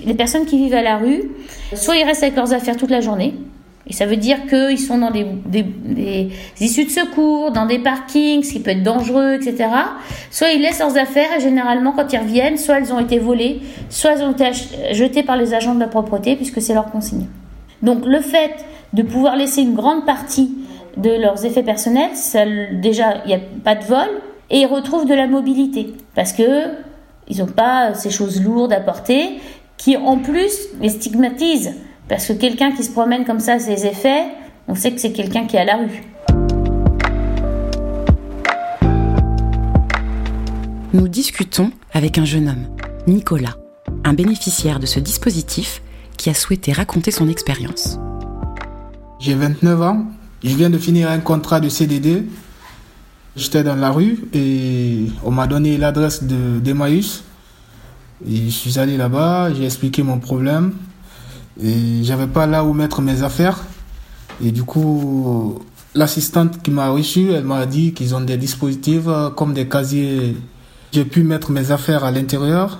Les 0.04 0.14
personnes 0.14 0.46
qui 0.46 0.58
vivent 0.58 0.74
à 0.74 0.82
la 0.82 0.96
rue, 0.96 1.30
soit 1.74 1.96
ils 1.96 2.04
restent 2.04 2.22
avec 2.22 2.36
leurs 2.36 2.52
affaires 2.52 2.76
toute 2.76 2.90
la 2.90 3.00
journée, 3.00 3.34
Et 3.86 3.92
ça 3.92 4.06
veut 4.06 4.16
dire 4.16 4.46
qu'ils 4.46 4.78
sont 4.78 4.98
dans 4.98 5.10
des, 5.10 5.26
issues 6.60 6.84
de 6.84 6.90
secours, 6.90 7.52
dans 7.52 7.66
des 7.66 7.78
parkings, 7.78 8.42
ce 8.42 8.52
qui 8.52 8.60
peut 8.60 8.72
être 8.72 8.82
dangereux, 8.82 9.34
etc. 9.34 9.68
Soit 10.30 10.50
ils 10.50 10.60
laissent 10.60 10.80
leurs 10.80 10.98
affaires 10.98 11.36
et 11.36 11.40
généralement 11.40 11.92
quand 11.92 12.12
ils 12.12 12.18
reviennent, 12.18 12.58
soit 12.58 12.78
elles 12.78 12.92
ont 12.92 13.00
été 13.00 13.18
volées, 13.18 13.60
soit 13.88 14.12
elles 14.12 14.22
ont 14.22 14.32
été 14.32 14.50
jetées 14.92 15.22
par 15.22 15.36
les 15.36 15.54
agents 15.54 15.74
de 15.74 15.80
la 15.80 15.88
propreté 15.88 16.36
puisque 16.36 16.60
c'est 16.60 16.74
leur 16.74 16.90
consigne. 16.90 17.26
Donc 17.82 18.04
le 18.04 18.20
fait 18.20 18.64
de 18.92 19.02
pouvoir 19.02 19.36
laisser 19.36 19.62
une 19.62 19.74
grande 19.74 20.04
partie 20.04 20.50
de 20.96 21.10
leurs 21.10 21.44
effets 21.44 21.62
personnels, 21.62 22.10
déjà 22.80 23.22
il 23.24 23.28
n'y 23.28 23.34
a 23.34 23.40
pas 23.64 23.74
de 23.74 23.84
vol 23.84 24.08
et 24.50 24.60
ils 24.60 24.66
retrouvent 24.66 25.06
de 25.06 25.14
la 25.14 25.26
mobilité 25.26 25.94
parce 26.14 26.32
que 26.32 26.88
ils 27.28 27.38
n'ont 27.38 27.46
pas 27.46 27.94
ces 27.94 28.10
choses 28.10 28.42
lourdes 28.42 28.72
à 28.72 28.80
porter 28.80 29.38
qui 29.78 29.96
en 29.96 30.18
plus 30.18 30.52
les 30.82 30.90
stigmatisent 30.90 31.72
parce 32.08 32.26
que 32.26 32.32
quelqu'un 32.34 32.72
qui 32.72 32.82
se 32.82 32.90
promène 32.90 33.24
comme 33.24 33.40
ça, 33.40 33.58
ses 33.58 33.86
effets, 33.86 34.24
on 34.66 34.74
sait 34.74 34.92
que 34.92 35.00
c'est 35.00 35.12
quelqu'un 35.12 35.46
qui 35.46 35.56
est 35.56 35.60
à 35.60 35.64
la 35.64 35.76
rue. 35.76 36.02
Nous 40.92 41.06
discutons 41.06 41.70
avec 41.92 42.18
un 42.18 42.24
jeune 42.24 42.48
homme, 42.48 42.66
Nicolas, 43.06 43.56
un 44.04 44.14
bénéficiaire 44.14 44.80
de 44.80 44.86
ce 44.86 45.00
dispositif 45.00 45.82
qui 46.16 46.28
a 46.28 46.34
souhaité 46.34 46.72
raconter 46.72 47.10
son 47.10 47.28
expérience. 47.28 47.98
J'ai 49.20 49.34
29 49.34 49.82
ans, 49.82 50.06
je 50.42 50.54
viens 50.54 50.70
de 50.70 50.78
finir 50.78 51.10
un 51.10 51.18
contrat 51.18 51.60
de 51.60 51.68
CDD. 51.68 52.24
J'étais 53.36 53.62
dans 53.62 53.76
la 53.76 53.90
rue 53.90 54.18
et 54.32 55.06
on 55.24 55.30
m'a 55.30 55.46
donné 55.46 55.76
l'adresse 55.76 56.24
d'Emmaüs. 56.24 57.22
Et 58.26 58.46
je 58.46 58.50
suis 58.50 58.78
allé 58.78 58.96
là-bas, 58.96 59.52
j'ai 59.54 59.64
expliqué 59.64 60.02
mon 60.02 60.18
problème. 60.18 60.72
Et 61.62 62.02
j'avais 62.02 62.26
pas 62.26 62.46
là 62.46 62.64
où 62.64 62.72
mettre 62.72 63.00
mes 63.00 63.22
affaires. 63.22 63.64
Et 64.42 64.52
du 64.52 64.62
coup, 64.62 65.60
l'assistante 65.94 66.62
qui 66.62 66.70
m'a 66.70 66.88
reçu, 66.88 67.30
elle 67.32 67.44
m'a 67.44 67.66
dit 67.66 67.92
qu'ils 67.92 68.14
ont 68.14 68.20
des 68.20 68.36
dispositifs 68.36 69.04
euh, 69.06 69.30
comme 69.30 69.54
des 69.54 69.68
casiers. 69.68 70.36
J'ai 70.92 71.04
pu 71.04 71.22
mettre 71.22 71.50
mes 71.50 71.70
affaires 71.70 72.04
à 72.04 72.10
l'intérieur 72.10 72.78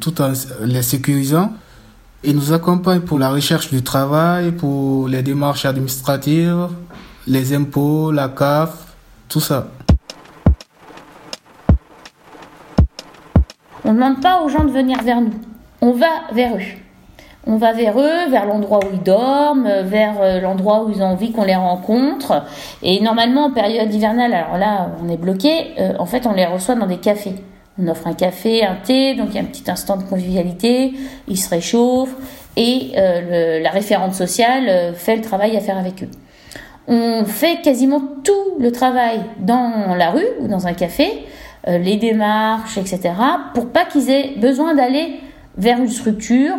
tout 0.00 0.20
en 0.20 0.32
les 0.62 0.82
sécurisant. 0.82 1.52
Ils 2.22 2.36
nous 2.36 2.52
accompagnent 2.52 3.00
pour 3.00 3.18
la 3.18 3.30
recherche 3.30 3.70
du 3.70 3.82
travail, 3.82 4.52
pour 4.52 5.08
les 5.08 5.22
démarches 5.22 5.64
administratives, 5.64 6.68
les 7.26 7.54
impôts, 7.54 8.12
la 8.12 8.28
CAF, 8.28 8.74
tout 9.28 9.40
ça. 9.40 9.68
On 13.90 13.92
ne 13.92 13.98
demande 13.98 14.22
pas 14.22 14.42
aux 14.44 14.48
gens 14.48 14.62
de 14.62 14.70
venir 14.70 15.02
vers 15.02 15.20
nous. 15.20 15.32
On 15.80 15.90
va 15.90 16.06
vers 16.32 16.54
eux 16.54 16.60
on 17.46 17.56
va 17.56 17.72
vers 17.72 17.98
eux, 17.98 18.28
vers 18.30 18.44
l'endroit 18.46 18.78
où 18.84 18.88
ils 18.92 19.02
dorment, 19.02 19.80
vers 19.82 20.20
euh, 20.20 20.40
l'endroit 20.40 20.84
où 20.84 20.90
ils 20.90 21.02
ont 21.02 21.06
envie 21.06 21.32
qu'on 21.32 21.42
les 21.42 21.56
rencontre. 21.56 22.44
Et 22.82 23.00
normalement, 23.00 23.46
en 23.46 23.50
période 23.50 23.92
hivernale, 23.92 24.34
alors 24.34 24.58
là, 24.58 24.90
on 25.02 25.08
est 25.08 25.16
bloqué, 25.16 25.72
euh, 25.78 25.94
en 25.98 26.04
fait, 26.04 26.26
on 26.26 26.34
les 26.34 26.44
reçoit 26.44 26.74
dans 26.74 26.86
des 26.86 26.98
cafés. 26.98 27.34
On 27.82 27.88
offre 27.88 28.06
un 28.06 28.12
café, 28.12 28.62
un 28.62 28.76
thé, 28.76 29.14
donc 29.14 29.28
il 29.30 29.36
y 29.36 29.38
a 29.38 29.40
un 29.40 29.46
petit 29.46 29.68
instant 29.68 29.96
de 29.96 30.02
convivialité, 30.02 30.92
ils 31.26 31.38
se 31.38 31.48
réchauffent, 31.48 32.14
et 32.56 32.92
euh, 32.98 33.58
la 33.60 33.70
référente 33.70 34.14
sociale 34.14 34.94
fait 34.94 35.16
le 35.16 35.22
travail 35.22 35.56
à 35.56 35.60
faire 35.60 35.78
avec 35.78 36.02
eux. 36.04 36.10
On 36.86 37.24
fait 37.24 37.62
quasiment 37.62 38.02
tout 38.22 38.60
le 38.60 38.70
travail 38.70 39.20
dans 39.38 39.94
la 39.96 40.10
rue 40.10 40.28
ou 40.40 40.46
dans 40.46 40.66
un 40.66 40.74
café, 40.74 41.24
les 41.66 41.96
démarches, 41.96 42.78
etc., 42.78 43.00
pour 43.54 43.70
pas 43.70 43.84
qu'ils 43.84 44.10
aient 44.10 44.34
besoin 44.38 44.74
d'aller 44.74 45.20
vers 45.56 45.78
une 45.78 45.88
structure 45.88 46.54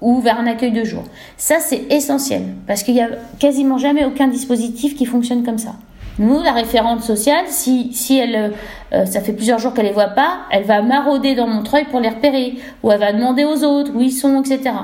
ou 0.00 0.20
vers 0.20 0.38
un 0.38 0.46
accueil 0.46 0.72
de 0.72 0.84
jour. 0.84 1.02
Ça, 1.36 1.56
c'est 1.60 1.82
essentiel 1.90 2.42
parce 2.66 2.82
qu'il 2.82 2.94
n'y 2.94 3.02
a 3.02 3.08
quasiment 3.38 3.78
jamais 3.78 4.04
aucun 4.04 4.28
dispositif 4.28 4.96
qui 4.96 5.06
fonctionne 5.06 5.44
comme 5.44 5.58
ça. 5.58 5.74
Nous, 6.18 6.42
la 6.42 6.52
référente 6.52 7.02
sociale, 7.02 7.44
si, 7.46 7.92
si 7.92 8.18
elle, 8.18 8.52
euh, 8.92 9.06
ça 9.06 9.20
fait 9.20 9.32
plusieurs 9.32 9.60
jours 9.60 9.72
qu'elle 9.72 9.86
les 9.86 9.92
voit 9.92 10.08
pas, 10.08 10.38
elle 10.50 10.64
va 10.64 10.82
marauder 10.82 11.36
dans 11.36 11.46
Montreuil 11.46 11.84
pour 11.84 12.00
les 12.00 12.08
repérer, 12.08 12.56
ou 12.82 12.90
elle 12.90 12.98
va 12.98 13.12
demander 13.12 13.44
aux 13.44 13.62
autres 13.62 13.92
où 13.94 14.00
ils 14.00 14.12
sont, 14.12 14.42
etc. 14.42 14.74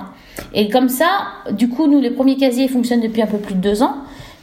Et 0.52 0.68
comme 0.68 0.88
ça, 0.88 1.06
du 1.50 1.68
coup, 1.68 1.88
nous, 1.88 2.00
les 2.00 2.11
premiers 2.11 2.37
casiers 2.37 2.68
fonctionnent 2.68 3.00
depuis 3.00 3.23
un 3.23 3.26
peu 3.26 3.38
plus 3.38 3.54
de 3.54 3.61
deux 3.61 3.82
ans, 3.82 3.96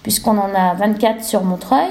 puisqu'on 0.04 0.38
en 0.38 0.54
a 0.54 0.74
24 0.74 1.24
sur 1.24 1.44
Montreuil, 1.44 1.88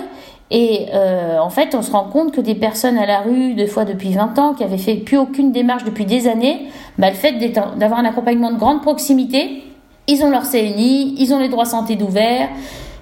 et 0.50 0.86
euh, 0.92 1.38
en 1.38 1.50
fait, 1.50 1.74
on 1.74 1.82
se 1.82 1.92
rend 1.92 2.04
compte 2.04 2.32
que 2.32 2.40
des 2.40 2.56
personnes 2.56 2.98
à 2.98 3.06
la 3.06 3.20
rue, 3.20 3.54
des 3.54 3.68
fois 3.68 3.84
depuis 3.84 4.12
20 4.12 4.38
ans, 4.38 4.54
qui 4.54 4.64
avaient 4.64 4.78
fait 4.78 4.96
plus 4.96 5.16
aucune 5.16 5.52
démarche 5.52 5.84
depuis 5.84 6.04
des 6.04 6.26
années, 6.26 6.66
bah, 6.98 7.10
le 7.10 7.16
fait 7.16 7.32
d'avoir 7.76 8.00
un 8.00 8.04
accompagnement 8.04 8.50
de 8.50 8.58
grande 8.58 8.82
proximité, 8.82 9.62
ils 10.08 10.24
ont 10.24 10.30
leur 10.30 10.42
CNI, 10.42 11.14
ils 11.18 11.32
ont 11.32 11.38
les 11.38 11.48
droits 11.48 11.66
santé 11.66 11.94
d'ouvert, 11.94 12.48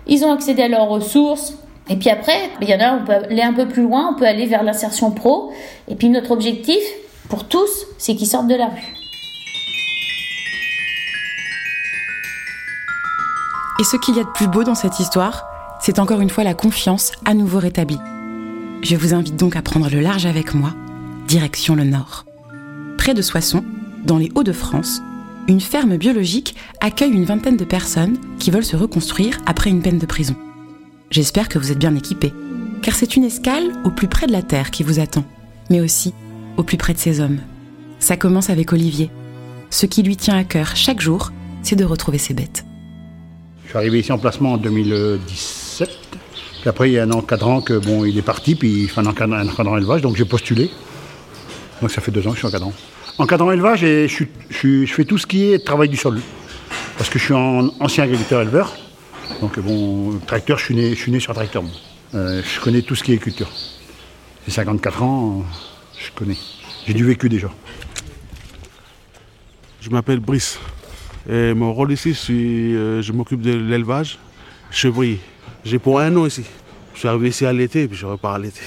ils 0.07 0.25
ont 0.27 0.33
accédé 0.33 0.63
à 0.63 0.69
leurs 0.69 0.89
ressources. 0.89 1.55
Et 1.89 1.97
puis 1.97 2.11
après, 2.11 2.51
il 2.61 2.69
y 2.69 2.75
en 2.75 2.81
a, 2.81 2.97
on 2.97 3.05
peut 3.07 3.13
aller 3.13 3.43
un 3.43 3.55
peu 3.55 3.67
plus 3.67 3.83
loin, 3.83 4.11
on 4.13 4.19
peut 4.19 4.27
aller 4.27 4.45
vers 4.45 4.63
l'insertion 4.63 5.11
pro. 5.11 5.51
Et 5.89 5.95
puis 5.95 6.11
notre 6.11 6.33
objectif, 6.33 6.83
pour 7.31 7.45
tous, 7.45 7.87
c'est 7.97 8.15
qu'ils 8.15 8.27
sortent 8.27 8.47
de 8.47 8.57
la 8.57 8.67
rue. 8.67 8.95
Et 13.81 13.85
ce 13.85 13.97
qu'il 13.97 14.17
y 14.17 14.21
a 14.21 14.25
de 14.25 14.29
plus 14.29 14.49
beau 14.49 14.65
dans 14.65 14.75
cette 14.75 14.99
histoire, 15.01 15.47
c'est 15.81 15.99
encore 15.99 16.21
une 16.21 16.31
fois 16.31 16.45
la 16.45 16.55
confiance 16.55 17.13
à 17.25 17.35
nouveau 17.35 17.59
rétablie. 17.59 17.99
Je 18.83 18.97
vous 18.97 19.15
invite 19.15 19.37
donc 19.37 19.57
à 19.57 19.63
prendre 19.63 19.89
le 19.89 20.01
large 20.01 20.27
avec 20.27 20.55
moi, 20.55 20.75
direction 21.27 21.75
le 21.75 21.85
nord. 21.85 22.25
Près 22.97 23.15
de 23.15 23.23
Soissons, 23.23 23.65
dans 24.05 24.19
les 24.19 24.31
Hauts-de-France, 24.35 25.01
une 25.49 25.61
ferme 25.61 25.97
biologique 25.97 26.57
accueille 26.81 27.13
une 27.13 27.25
vingtaine 27.25 27.57
de 27.57 27.65
personnes 27.65 28.19
qui 28.39 28.51
veulent 28.51 28.65
se 28.65 28.77
reconstruire 28.77 29.39
après 29.47 29.71
une 29.71 29.83
peine 29.83 29.99
de 29.99 30.07
prison. 30.07 30.37
J'espère 31.11 31.49
que 31.49 31.59
vous 31.59 31.73
êtes 31.73 31.79
bien 31.79 31.97
équipés, 31.97 32.35
car 32.83 32.95
c'est 32.95 33.17
une 33.17 33.25
escale 33.25 33.73
au 33.85 33.91
plus 33.91 34.09
près 34.09 34.27
de 34.27 34.33
la 34.33 34.43
terre 34.43 34.71
qui 34.71 34.83
vous 34.83 35.01
attend, 35.01 35.25
mais 35.71 35.81
aussi 35.81 36.13
au 36.57 36.63
plus 36.63 36.77
près 36.77 36.93
de 36.93 36.99
ces 36.99 37.21
hommes. 37.21 37.39
Ça 37.99 38.17
commence 38.17 38.51
avec 38.51 38.73
Olivier. 38.73 39.11
Ce 39.71 39.87
qui 39.87 40.03
lui 40.03 40.17
tient 40.17 40.37
à 40.37 40.45
cœur 40.45 40.77
chaque 40.77 41.01
jour, 41.01 41.33
c'est 41.63 41.77
de 41.77 41.85
retrouver 41.85 42.19
ses 42.19 42.35
bêtes. 42.35 42.65
Je 43.65 43.71
suis 43.71 43.79
arrivé 43.79 44.01
ici 44.01 44.13
en 44.13 44.19
placement 44.19 44.53
en 44.53 44.57
2010 44.57 45.68
puis 45.87 46.69
après, 46.69 46.91
il 46.91 46.95
y 46.95 46.99
a 46.99 47.05
un 47.05 47.11
encadrant 47.11 47.61
que 47.61 47.75
bon, 47.75 48.05
il 48.05 48.17
est 48.19 48.23
parti, 48.23 48.55
puis 48.55 48.83
il 48.83 48.89
fait 48.89 49.01
un 49.01 49.07
encadrant, 49.07 49.77
élevage, 49.77 50.03
donc 50.03 50.17
j'ai 50.17 50.25
postulé. 50.25 50.71
Donc 51.81 51.91
ça 51.91 52.01
fait 52.01 52.11
deux 52.11 52.27
ans 52.27 52.31
que 52.31 52.37
je 52.37 52.41
suis 52.41 52.49
encadrant. 52.49 52.73
Encadrant 53.19 53.51
élevage, 53.53 53.85
et 53.85 54.09
je, 54.09 54.87
fais 54.87 55.05
tout 55.05 55.19
ce 55.19 55.27
qui 55.27 55.53
est 55.53 55.65
travail 55.65 55.89
du 55.89 55.97
sol. 55.97 56.21
Parce 56.97 57.09
que 57.11 57.19
je 57.19 57.25
suis 57.25 57.35
un 57.35 57.71
ancien 57.81 58.05
agriculteur 58.05 58.43
éleveur. 58.43 58.75
Donc 59.41 59.59
bon, 59.61 60.19
tracteur, 60.27 60.59
je 60.59 60.65
suis 60.65 60.75
né, 60.75 60.91
je 60.91 61.01
suis 61.01 61.13
né 61.13 61.21
sur 61.21 61.31
un 61.33 61.35
tracteur. 61.35 61.63
Euh, 62.15 62.43
je 62.43 62.61
connais 62.61 62.83
tout 62.83 62.95
ce 62.95 63.05
qui 63.05 63.13
est 63.13 63.19
culture. 63.19 63.51
J'ai 64.47 64.53
54 64.53 65.03
ans, 65.03 65.45
je 65.97 66.11
connais. 66.15 66.37
J'ai 66.87 66.95
du 66.95 67.05
vécu 67.05 67.29
déjà. 67.29 67.51
Je 69.81 69.91
m'appelle 69.91 70.21
Brice. 70.21 70.59
Et 71.31 71.55
mon 71.55 71.73
rôle 71.73 71.93
ici, 71.93 72.17
euh, 72.31 73.03
je 73.03 73.13
m'occupe 73.13 73.43
de 73.43 73.53
l'élevage 73.53 74.19
chevrier. 74.71 75.21
J'ai 75.69 75.79
pour 75.79 76.01
un 76.01 76.17
an 76.17 76.25
ici. 76.25 76.45
Je 76.95 77.01
suis 77.01 77.09
arrivé 77.09 77.29
ici 77.29 77.45
à 77.45 77.53
l'été, 77.53 77.87
puis 77.87 77.95
je 77.99 78.07
repars 78.07 78.33
à 78.33 78.39
l'été. 78.39 78.63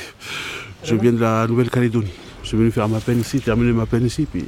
Je 0.83 0.93
viens 0.93 1.11
de 1.11 1.19
la 1.19 1.47
Nouvelle-Calédonie. 1.47 2.11
Je 2.43 2.49
suis 2.49 2.57
venu 2.57 2.69
faire 2.69 2.87
ma 2.87 2.99
peine 2.99 3.21
ici, 3.21 3.39
terminer 3.39 3.71
ma 3.71 3.87
peine 3.87 4.05
ici, 4.05 4.27
puis, 4.31 4.45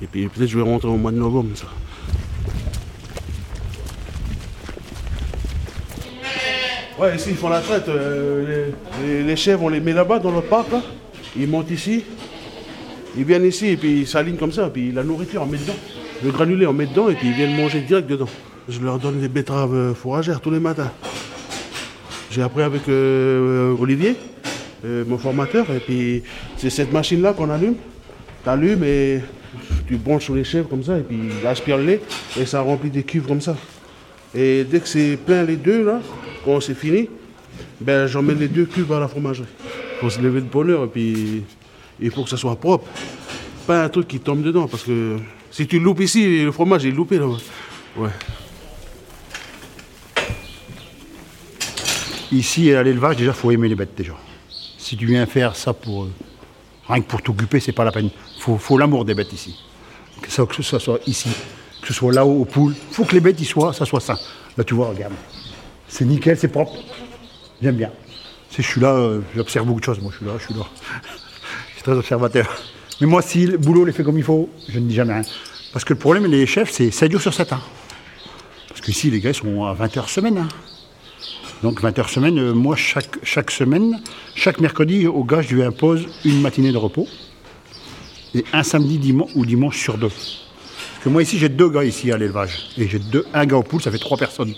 et 0.00 0.06
puis 0.06 0.26
peut-être 0.28 0.48
je 0.48 0.56
vais 0.56 0.64
rentrer 0.64 0.88
au 0.88 0.96
mois 0.96 1.12
de 1.12 1.18
novembre. 1.18 1.50
Ça. 1.54 1.66
Ouais, 6.98 7.14
ici 7.16 7.28
ils 7.32 7.36
font 7.36 7.50
la 7.50 7.60
traite. 7.60 7.90
Euh, 7.90 8.70
les, 9.04 9.36
chèvres, 9.36 9.64
on 9.64 9.68
les 9.68 9.80
met 9.80 9.92
là-bas 9.92 10.18
dans 10.18 10.30
le 10.30 10.40
parc. 10.40 10.68
Ils 11.36 11.46
montent 11.46 11.70
ici. 11.70 12.04
Ils 13.18 13.24
viennent 13.24 13.44
ici 13.44 13.66
et 13.66 13.76
puis 13.76 14.00
ils 14.00 14.06
s'alignent 14.06 14.38
comme 14.38 14.52
ça. 14.52 14.70
Puis 14.70 14.92
la 14.92 15.04
nourriture, 15.04 15.42
on 15.42 15.46
met 15.46 15.58
dedans. 15.58 15.76
Le 16.24 16.30
granulé, 16.30 16.66
on 16.66 16.72
met 16.72 16.86
dedans 16.86 17.10
et 17.10 17.14
puis 17.16 17.28
ils 17.28 17.34
viennent 17.34 17.54
manger 17.54 17.82
direct 17.82 18.08
dedans. 18.08 18.30
Je 18.66 18.80
leur 18.80 18.98
donne 18.98 19.20
des 19.20 19.28
betteraves 19.28 19.74
euh, 19.74 19.92
fourragères 19.92 20.40
tous 20.40 20.50
les 20.50 20.60
matins. 20.60 20.90
J'ai 22.30 22.42
appris 22.42 22.62
avec 22.62 22.88
euh, 22.88 23.74
Olivier, 23.76 24.14
euh, 24.84 25.04
mon 25.04 25.18
formateur, 25.18 25.66
et 25.72 25.80
puis 25.80 26.22
c'est 26.56 26.70
cette 26.70 26.92
machine-là 26.92 27.32
qu'on 27.32 27.50
allume. 27.50 27.74
Tu 28.44 28.48
allumes 28.48 28.84
et 28.84 29.20
tu 29.88 29.96
branches 29.96 30.26
sur 30.26 30.36
les 30.36 30.44
chèvres 30.44 30.68
comme 30.68 30.84
ça, 30.84 30.96
et 30.96 31.02
puis 31.02 31.18
il 31.40 31.46
aspire 31.46 31.76
le 31.76 31.84
lait, 31.84 32.00
et 32.38 32.46
ça 32.46 32.60
remplit 32.60 32.90
des 32.90 33.02
cuves 33.02 33.26
comme 33.26 33.40
ça. 33.40 33.56
Et 34.32 34.62
dès 34.62 34.78
que 34.78 34.86
c'est 34.86 35.16
plein 35.16 35.42
les 35.42 35.56
deux, 35.56 35.84
là, 35.84 36.00
quand 36.44 36.60
c'est 36.60 36.76
fini, 36.76 37.08
ben, 37.80 38.06
j'emmène 38.06 38.38
les 38.38 38.46
deux 38.46 38.66
cuves 38.66 38.92
à 38.92 39.00
la 39.00 39.08
fromagerie. 39.08 39.48
Pour 39.98 40.12
se 40.12 40.20
lever 40.20 40.40
de 40.40 40.46
bonheur, 40.46 40.84
et 40.84 40.88
puis 40.88 41.42
il 42.00 42.10
faut 42.12 42.22
que 42.22 42.30
ça 42.30 42.36
soit 42.36 42.54
propre. 42.54 42.86
Pas 43.66 43.82
un 43.82 43.88
truc 43.88 44.06
qui 44.06 44.20
tombe 44.20 44.42
dedans, 44.42 44.68
parce 44.68 44.84
que 44.84 45.16
si 45.50 45.66
tu 45.66 45.80
loupes 45.80 46.00
ici, 46.00 46.44
le 46.44 46.52
fromage 46.52 46.86
est 46.86 46.92
loupé 46.92 47.18
là. 47.18 47.26
Ouais. 47.96 48.08
Ici, 52.32 52.72
à 52.72 52.82
l'élevage, 52.82 53.16
déjà, 53.16 53.32
il 53.32 53.36
faut 53.36 53.50
aimer 53.50 53.68
les 53.68 53.74
bêtes, 53.74 53.94
déjà. 53.96 54.12
Si 54.78 54.96
tu 54.96 55.06
viens 55.06 55.26
faire 55.26 55.56
ça 55.56 55.72
pour. 55.72 56.04
Euh, 56.04 56.12
rien 56.88 57.02
que 57.02 57.08
pour 57.08 57.22
t'occuper, 57.22 57.58
c'est 57.60 57.72
pas 57.72 57.84
la 57.84 57.92
peine. 57.92 58.10
Il 58.36 58.58
faut, 58.58 58.78
l'amour 58.78 59.04
des 59.04 59.14
bêtes 59.14 59.32
ici. 59.32 59.56
Que, 60.22 60.30
ça, 60.30 60.44
que 60.46 60.62
ce 60.62 60.78
soit 60.78 61.00
ici, 61.06 61.30
que 61.80 61.88
ce 61.88 61.94
soit 61.94 62.12
là-haut 62.12 62.42
au 62.42 62.44
poule. 62.44 62.74
Il 62.90 62.94
faut 62.94 63.04
que 63.04 63.14
les 63.14 63.20
bêtes 63.20 63.40
y 63.40 63.44
soient, 63.44 63.72
ça 63.72 63.84
soit 63.84 64.00
sain. 64.00 64.18
Là, 64.56 64.64
tu 64.64 64.74
vois, 64.74 64.90
regarde. 64.90 65.14
C'est 65.88 66.04
nickel, 66.04 66.38
c'est 66.38 66.48
propre. 66.48 66.74
J'aime 67.60 67.76
bien. 67.76 67.90
Si 68.50 68.62
je 68.62 68.66
suis 68.66 68.80
là, 68.80 68.94
euh, 68.94 69.20
j'observe 69.34 69.66
beaucoup 69.66 69.80
de 69.80 69.84
choses. 69.84 70.00
Moi, 70.00 70.12
je 70.12 70.18
suis 70.18 70.26
là, 70.26 70.32
je 70.38 70.44
suis 70.44 70.54
là. 70.54 70.66
je 71.68 71.74
suis 71.74 71.82
très 71.82 71.92
observateur. 71.92 72.46
Mais 73.00 73.06
moi, 73.06 73.22
si 73.22 73.46
le 73.46 73.58
boulot 73.58 73.86
est 73.88 73.92
fait 73.92 74.04
comme 74.04 74.18
il 74.18 74.24
faut, 74.24 74.48
je 74.68 74.78
ne 74.78 74.86
dis 74.86 74.94
jamais 74.94 75.14
rien. 75.14 75.22
Parce 75.72 75.84
que 75.84 75.94
le 75.94 75.98
problème, 75.98 76.26
les 76.26 76.46
chefs, 76.46 76.70
c'est 76.70 76.90
7 76.90 77.10
jours 77.10 77.20
sur 77.20 77.34
7. 77.34 77.52
Hein. 77.52 77.60
Parce 78.68 78.80
qu'ici, 78.80 79.10
les 79.10 79.20
gars, 79.20 79.32
sont 79.32 79.64
à 79.64 79.72
20 79.72 79.96
heures 79.96 80.08
semaine. 80.08 80.38
Hein. 80.38 80.48
Donc 81.62 81.80
20 81.82 81.98
heures 81.98 82.08
semaine, 82.08 82.38
euh, 82.38 82.54
moi, 82.54 82.74
chaque, 82.74 83.18
chaque 83.22 83.50
semaine, 83.50 84.00
chaque 84.34 84.60
mercredi, 84.60 85.06
au 85.06 85.24
gars, 85.24 85.42
je 85.42 85.54
lui 85.54 85.62
impose 85.62 86.06
une 86.24 86.40
matinée 86.40 86.72
de 86.72 86.78
repos. 86.78 87.06
Et 88.34 88.44
un 88.52 88.62
samedi 88.62 88.98
dimanche, 88.98 89.30
ou 89.34 89.44
dimanche 89.44 89.78
sur 89.78 89.98
deux. 89.98 90.08
Parce 90.08 91.04
que 91.04 91.08
moi, 91.08 91.22
ici, 91.22 91.38
j'ai 91.38 91.48
deux 91.48 91.68
gars 91.68 91.84
ici 91.84 92.10
à 92.12 92.16
l'élevage. 92.16 92.70
Et 92.78 92.88
j'ai 92.88 92.98
deux, 92.98 93.26
un 93.34 93.44
gars 93.44 93.56
au 93.56 93.62
poule, 93.62 93.82
ça 93.82 93.90
fait 93.90 93.98
trois 93.98 94.16
personnes. 94.16 94.54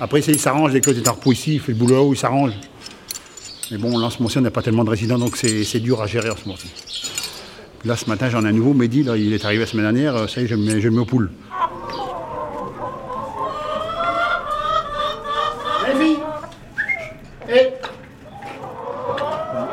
Après, 0.00 0.20
il 0.20 0.38
s'arrange, 0.38 0.72
que 0.72 0.90
l'autre 0.90 1.02
est 1.02 1.08
en 1.08 1.12
repos 1.12 1.32
ici, 1.32 1.54
il 1.54 1.60
fait 1.60 1.72
le 1.72 1.78
boulot 1.78 2.12
il 2.12 2.18
s'arrange. 2.18 2.52
Mais 3.70 3.78
bon, 3.78 3.96
là, 3.98 4.06
en 4.06 4.10
ce 4.10 4.18
moment-ci, 4.18 4.38
on 4.38 4.42
n'a 4.42 4.50
pas 4.50 4.62
tellement 4.62 4.84
de 4.84 4.90
résidents, 4.90 5.18
donc 5.18 5.36
c'est 5.36 5.80
dur 5.80 6.02
à 6.02 6.06
gérer 6.06 6.30
en 6.30 6.36
ce 6.36 6.44
moment-ci. 6.44 6.68
Là, 7.84 7.96
ce 7.96 8.08
matin, 8.08 8.28
j'en 8.30 8.44
ai 8.44 8.48
un 8.48 8.52
nouveau, 8.52 8.74
Mehdi, 8.74 9.06
il 9.16 9.32
est 9.32 9.44
arrivé 9.44 9.60
la 9.60 9.66
semaine 9.66 9.84
dernière, 9.84 10.16
euh, 10.16 10.26
ça 10.26 10.40
y 10.40 10.44
est, 10.44 10.46
je 10.46 10.54
me 10.54 10.64
mets, 10.64 10.80
je 10.80 10.88
me 10.88 10.96
mets 10.96 11.00
aux 11.02 11.06
poules. 11.06 11.30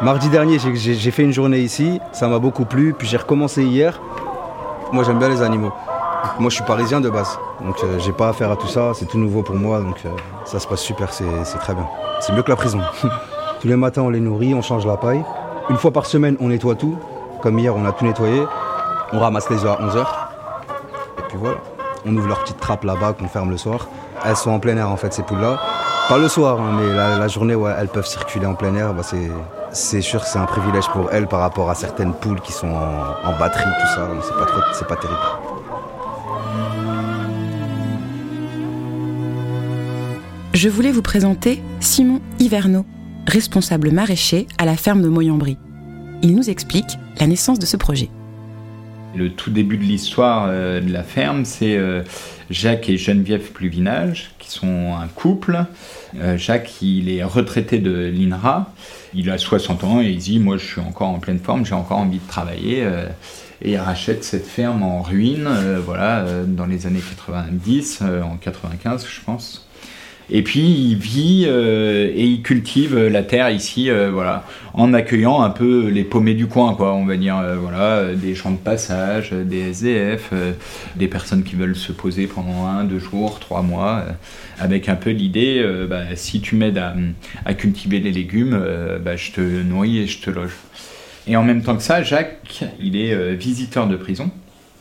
Mardi 0.02 0.30
dernier, 0.30 0.58
j'ai 0.58 1.12
fait 1.12 1.22
une 1.22 1.32
journée 1.32 1.60
ici, 1.60 2.02
ça 2.12 2.28
m'a 2.28 2.40
beaucoup 2.40 2.66
plu, 2.66 2.96
puis 2.98 3.08
j'ai 3.08 3.18
recommencé 3.18 3.64
hier. 3.64 4.02
Moi, 4.92 5.04
j'aime 5.04 5.20
bien 5.20 5.30
les 5.30 5.44
animaux. 5.44 5.72
Moi, 6.40 6.50
je 6.50 6.56
suis 6.56 6.64
parisien 6.64 7.00
de 7.00 7.10
base, 7.10 7.38
donc 7.64 7.76
euh, 7.84 8.00
j'ai 8.00 8.12
pas 8.12 8.30
affaire 8.30 8.50
à 8.50 8.56
tout 8.56 8.68
ça, 8.68 8.94
c'est 8.96 9.06
tout 9.06 9.20
nouveau 9.20 9.44
pour 9.44 9.56
moi, 9.56 9.80
donc 9.80 9.98
euh, 10.06 10.10
ça 10.46 10.60
se 10.60 10.68
passe 10.68 10.82
super, 10.82 11.14
c'est 11.14 11.26
très 11.60 11.76
bien. 11.76 11.88
C'est 12.20 12.34
mieux 12.34 12.42
que 12.42 12.50
la 12.50 12.56
prison. 12.56 12.80
Tous 13.62 13.68
les 13.68 13.76
matins, 13.76 14.02
on 14.02 14.10
les 14.10 14.20
nourrit, 14.20 14.56
on 14.56 14.64
change 14.64 14.88
la 14.88 14.98
paille. 14.98 15.24
Une 15.70 15.78
fois 15.78 15.92
par 15.92 16.08
semaine, 16.08 16.36
on 16.40 16.48
nettoie 16.48 16.74
tout. 16.74 16.98
Comme 17.44 17.60
hier, 17.60 17.76
on 17.76 17.86
a 17.86 17.92
tout 17.92 18.04
nettoyé. 18.06 18.44
On 19.14 19.20
ramasse 19.20 19.52
les 19.52 19.64
œufs 19.64 19.78
à 19.80 19.84
11h. 19.84 20.00
Et 21.20 21.22
puis 21.30 21.38
voilà. 21.40 21.58
On 22.08 22.16
ouvre 22.16 22.28
leur 22.28 22.42
petite 22.42 22.60
trappe 22.60 22.84
là-bas 22.84 23.14
qu'on 23.14 23.28
ferme 23.28 23.52
le 23.52 23.58
soir. 23.58 23.88
Elles 24.26 24.36
sont 24.36 24.50
en 24.50 24.60
plein 24.60 24.78
air 24.78 24.90
en 24.90 24.98
fait, 24.98 25.14
ces 25.14 25.22
poules-là. 25.22 25.60
Pas 26.10 26.18
le 26.18 26.28
soir, 26.28 26.60
hein, 26.60 26.72
mais 26.80 26.92
la, 26.92 27.28
journée 27.28 27.54
où 27.54 27.68
elles 27.68 27.88
peuvent 27.88 28.08
circuler 28.08 28.48
en 28.48 28.56
plein 28.56 28.74
air, 28.74 28.94
bah, 28.96 29.04
c'est 29.04 29.30
sûr 29.74 30.22
que 30.22 30.28
c'est 30.28 30.40
un 30.40 30.46
privilège 30.46 30.88
pour 30.90 31.12
elles 31.12 31.28
par 31.28 31.40
rapport 31.40 31.70
à 31.70 31.76
certaines 31.76 32.14
poules 32.14 32.42
qui 32.42 32.52
sont 32.52 32.68
en, 32.68 33.40
batterie, 33.40 33.64
tout 33.64 33.88
ça. 33.96 34.08
C'est 34.22 34.34
pas, 34.34 34.74
c'est 34.74 34.88
pas 34.88 34.96
terrible. 34.96 35.20
Je 40.54 40.70
voulais 40.70 40.92
vous 40.92 41.02
présenter 41.02 41.64
Simon 41.80 42.20
Hiverneau, 42.40 42.86
responsable 43.26 43.92
maraîcher 43.92 44.48
à 44.58 44.66
la 44.66 44.76
ferme 44.76 45.02
de 45.02 45.08
Moyambry. 45.08 45.58
Il 46.22 46.36
nous 46.36 46.50
explique 46.50 46.98
la 47.20 47.28
naissance 47.28 47.58
de 47.58 47.66
ce 47.66 47.78
projet. 47.78 48.10
Le 49.14 49.30
tout 49.30 49.52
début 49.52 49.78
de 49.78 49.84
l'histoire 49.84 50.46
euh, 50.48 50.80
de 50.80 50.92
la 50.92 51.04
ferme, 51.04 51.44
c'est 51.44 51.76
euh, 51.76 52.02
Jacques 52.50 52.90
et 52.90 52.98
Geneviève 52.98 53.52
Pluvinage, 53.52 54.32
qui 54.40 54.50
sont 54.50 54.94
un 54.96 55.08
couple. 55.08 55.66
Euh, 56.18 56.38
Jacques, 56.38 56.82
il 56.82 57.10
est 57.10 57.24
retraité 57.24 57.80
de 57.80 57.92
l'INRA. 57.92 58.74
Il 59.14 59.30
a 59.30 59.38
60 59.38 59.84
ans 59.84 60.02
et 60.02 60.10
il 60.10 60.18
dit 60.18 60.40
Moi, 60.40 60.58
je 60.58 60.66
suis 60.66 60.82
encore 60.82 61.10
en 61.10 61.20
pleine 61.20 61.40
forme, 61.40 61.66
j'ai 61.66 61.76
encore 61.76 61.98
envie 61.98 62.20
de 62.20 62.28
travailler. 62.28 62.88
et 63.62 63.72
il 63.72 63.78
rachète 63.78 64.24
cette 64.24 64.48
ferme 64.48 64.84
en 64.84 65.02
ruine, 65.02 65.50
voilà, 65.86 66.26
dans 66.48 66.66
les 66.66 66.88
années 66.88 67.02
90, 67.02 68.04
en 68.24 68.38
95, 68.38 69.06
je 69.06 69.22
pense. 69.26 69.68
Et 70.34 70.44
puis 70.44 70.62
il 70.62 70.96
vit 70.96 71.44
euh, 71.46 72.10
et 72.14 72.24
il 72.24 72.42
cultive 72.42 72.98
la 72.98 73.22
terre 73.22 73.50
ici, 73.50 73.90
euh, 73.90 74.10
voilà, 74.12 74.46
en 74.74 74.94
accueillant 74.94 75.42
un 75.42 75.50
peu 75.50 75.90
les 75.90 76.06
paumés 76.06 76.36
du 76.36 76.48
coin, 76.48 76.74
quoi. 76.74 76.94
On 76.94 77.06
va 77.06 77.18
dire, 77.18 77.38
euh, 77.38 77.58
voilà, 77.58 78.16
des 78.16 78.34
champs 78.34 78.52
de 78.52 78.58
passage, 78.58 79.32
des 79.32 79.60
SDF, 79.72 80.32
des 80.96 81.08
personnes 81.08 81.44
qui 81.44 81.56
veulent 81.56 81.76
se 81.76 81.92
poser 81.92 82.28
pendant 82.28 82.66
un, 82.66 82.86
deux 82.86 83.00
jours, 83.00 83.40
trois 83.40 83.62
mois, 83.62 84.06
avec 84.58 84.88
un 84.88 84.96
peu 84.96 85.10
l'idée, 85.10 85.66
bah, 85.90 86.16
si 86.16 86.40
tu 86.40 86.56
m'aides 86.56 86.82
à, 87.46 87.54
cultiver 87.54 88.00
les 88.00 88.12
légumes, 88.12 88.60
bah, 89.04 89.18
je 89.18 89.32
te 89.32 89.42
nourris 89.42 90.00
et 90.00 90.08
je 90.08 90.22
te 90.22 90.30
loge. 90.30 90.54
Et 91.28 91.36
en 91.36 91.44
même 91.44 91.62
temps 91.62 91.76
que 91.76 91.84
ça, 91.84 92.04
Jacques, 92.04 92.64
il 92.80 92.96
est 92.96 93.36
visiteur 93.36 93.88
de 93.88 93.98
prison. 93.98 94.32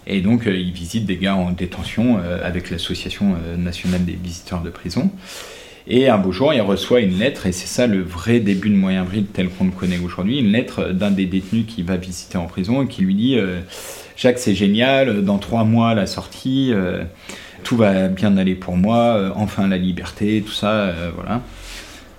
Et 0.06 0.20
donc, 0.20 0.46
euh, 0.46 0.56
il 0.56 0.72
visite 0.72 1.06
des 1.06 1.16
gars 1.16 1.36
en 1.36 1.52
détention 1.52 2.18
euh, 2.18 2.46
avec 2.46 2.70
l'Association 2.70 3.34
euh, 3.34 3.56
nationale 3.56 4.04
des 4.04 4.18
visiteurs 4.20 4.62
de 4.62 4.70
prison. 4.70 5.10
Et 5.86 6.08
un 6.08 6.18
beau 6.18 6.32
jour, 6.32 6.52
il 6.52 6.60
reçoit 6.60 7.00
une 7.00 7.18
lettre, 7.18 7.46
et 7.46 7.52
c'est 7.52 7.66
ça 7.66 7.86
le 7.86 8.00
vrai 8.02 8.38
début 8.38 8.70
de 8.70 8.76
Moyen 8.76 9.04
Bride 9.04 9.26
tel 9.32 9.48
qu'on 9.48 9.64
le 9.64 9.70
connaît 9.70 9.98
aujourd'hui, 9.98 10.38
une 10.38 10.52
lettre 10.52 10.90
d'un 10.90 11.10
des 11.10 11.26
détenus 11.26 11.64
qui 11.66 11.82
va 11.82 11.96
visiter 11.96 12.38
en 12.38 12.46
prison 12.46 12.82
et 12.82 12.86
qui 12.86 13.02
lui 13.02 13.14
dit 13.14 13.38
Jacques, 14.16 14.38
c'est 14.38 14.54
génial, 14.54 15.24
dans 15.24 15.38
trois 15.38 15.64
mois 15.64 15.94
la 15.94 16.06
sortie, 16.06 16.72
tout 17.64 17.76
va 17.76 18.06
bien 18.08 18.36
aller 18.36 18.54
pour 18.54 18.76
moi, 18.76 19.32
enfin 19.34 19.66
la 19.66 19.78
liberté, 19.78 20.44
tout 20.46 20.52
ça, 20.52 20.94
voilà. 21.16 21.42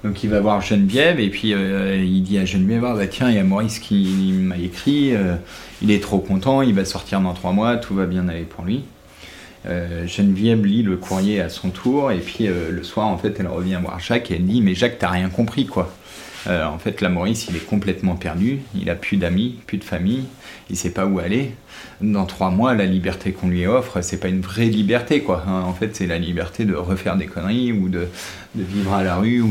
Donc 0.04 0.24
il 0.24 0.30
va 0.32 0.40
voir 0.40 0.62
Geneviève 0.62 1.20
et 1.20 1.30
puis 1.30 1.54
euh, 1.54 1.96
il 1.96 2.24
dit 2.24 2.40
à 2.40 2.46
Geneviève 2.46 2.86
ah, 2.86 2.96
bah 2.96 3.06
tiens 3.06 3.30
il 3.30 3.36
y 3.36 3.40
a 3.40 3.44
Maurice 3.44 3.78
qui 3.78 4.34
m'a 4.34 4.58
écrit, 4.58 5.16
euh, 5.16 5.36
il 5.82 5.92
est 5.92 6.02
trop 6.02 6.18
content, 6.18 6.64
il 6.64 6.74
va 6.74 6.86
sortir 6.86 7.22
dans 7.22 7.34
trois 7.34 7.52
mois, 7.52 7.78
tout 7.78 7.94
va 7.94 8.08
bien 8.08 8.28
aller 8.28 8.44
pour 8.44 8.66
lui. 8.66 8.84
Euh, 9.68 10.08
Geneviève 10.08 10.66
lit 10.66 10.82
le 10.82 10.98
courrier 10.98 11.40
à 11.40 11.50
son 11.50 11.70
tour 11.70 12.12
et 12.12 12.18
puis 12.18 12.48
le 12.48 12.82
soir 12.82 13.08
en 13.08 13.18
fait 13.18 13.40
elle 13.40 13.48
revient 13.48 13.78
voir 13.80 14.00
Jacques 14.00 14.32
et 14.32 14.36
elle 14.36 14.46
dit 14.46 14.62
mais 14.62 14.74
Jacques 14.74 14.98
t'as 14.98 15.10
rien 15.10 15.30
compris 15.30 15.68
quoi. 15.68 15.94
en 16.48 16.80
fait 16.80 17.00
la 17.02 17.10
Maurice 17.10 17.48
il 17.48 17.56
est 17.56 17.66
complètement 17.66 18.16
perdu, 18.16 18.62
il 18.74 18.90
a 18.90 18.96
plus 18.96 19.18
d'amis, 19.18 19.60
plus 19.68 19.78
de 19.78 19.84
famille, 19.84 20.24
il 20.72 20.78
sait 20.78 20.92
pas 20.92 21.06
où 21.06 21.20
aller 21.20 21.52
dans 22.02 22.26
trois 22.26 22.50
mois, 22.50 22.74
la 22.74 22.86
liberté 22.86 23.32
qu'on 23.32 23.48
lui 23.48 23.66
offre, 23.66 24.02
c'est 24.02 24.20
pas 24.20 24.28
une 24.28 24.42
vraie 24.42 24.66
liberté, 24.66 25.22
quoi. 25.22 25.44
Hein. 25.48 25.62
en 25.66 25.74
fait, 25.74 25.96
c'est 25.96 26.08
la 26.08 26.18
liberté 26.18 26.66
de 26.66 26.74
refaire 26.74 27.18
des 27.18 27.28
conneries 27.28 27.72
ou 27.72 27.90
de, 27.90 28.08
vivre 28.56 28.94
à 28.94 29.04
la 29.04 29.16
rue. 29.16 29.44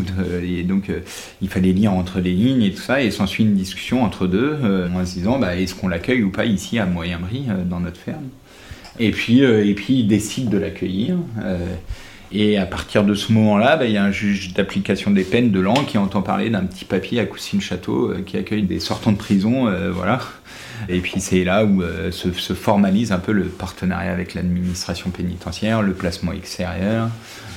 Et 0.43 0.63
donc, 0.63 0.91
euh, 0.91 1.01
il 1.41 1.49
fallait 1.49 1.73
lire 1.73 1.93
entre 1.93 2.21
les 2.21 2.33
lignes 2.33 2.63
et 2.63 2.73
tout 2.73 2.83
ça. 2.83 3.03
Et 3.03 3.11
s'ensuit 3.11 3.45
une 3.45 3.55
discussion 3.55 4.03
entre 4.03 4.27
deux 4.27 4.57
euh, 4.63 4.89
en 4.93 5.05
se 5.07 5.15
disant, 5.15 5.39
bah, 5.39 5.57
est-ce 5.57 5.75
qu'on 5.75 5.89
l'accueille 5.89 6.23
ou 6.23 6.31
pas 6.31 6.45
ici 6.45 6.79
à 6.79 6.87
Moyen-Brie, 6.87 7.47
euh, 7.49 7.65
dans 7.65 7.81
notre 7.81 7.99
ferme? 7.99 8.29
Et 8.99 9.13
puis, 9.13 9.41
et 9.41 9.75
puis, 9.75 10.01
il 10.01 10.09
décide 10.09 10.51
de 10.51 10.59
l'accueillir. 10.59 11.17
Et 12.33 12.59
à 12.59 12.67
partir 12.67 13.05
de 13.05 13.15
ce 13.15 13.33
moment-là, 13.33 13.77
bah, 13.77 13.87
il 13.87 13.93
y 13.93 13.97
a 13.97 14.05
un 14.05 14.13
juge 14.13 14.55
d'application 14.55 15.11
des 15.11 15.25
peines 15.25 15.51
de 15.51 15.61
Lan 15.61 15.75
qui 15.75 15.99
entend 15.99 16.23
parler 16.23 16.49
d'un 16.49 16.65
petit 16.65 16.85
papier 16.85 17.21
à 17.21 17.27
Coussine-Château 17.27 18.15
qui 18.25 18.37
accueille 18.37 18.63
des 18.63 18.79
sortants 18.79 19.13
de 19.13 19.17
prison, 19.17 19.69
voilà. 19.93 20.21
Et 20.89 21.01
puis 21.01 21.21
c'est 21.21 21.45
là 21.45 21.65
où 21.65 21.83
euh, 21.83 22.11
se, 22.11 22.31
formalise 22.55 23.13
un 23.13 23.19
peu 23.19 23.33
le 23.33 23.45
partenariat 23.45 24.13
avec 24.13 24.35
l'administration 24.35 25.11
pénitentiaire, 25.11 25.83
le 25.83 25.93
placement 25.93 26.33
extérieur, 26.33 27.11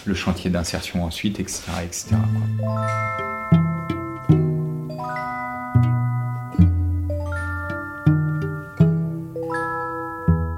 le 0.05 0.13
chantier 0.13 0.49
d'insertion 0.49 1.03
ensuite, 1.05 1.39
etc. 1.39 1.63
etc. 1.83 2.15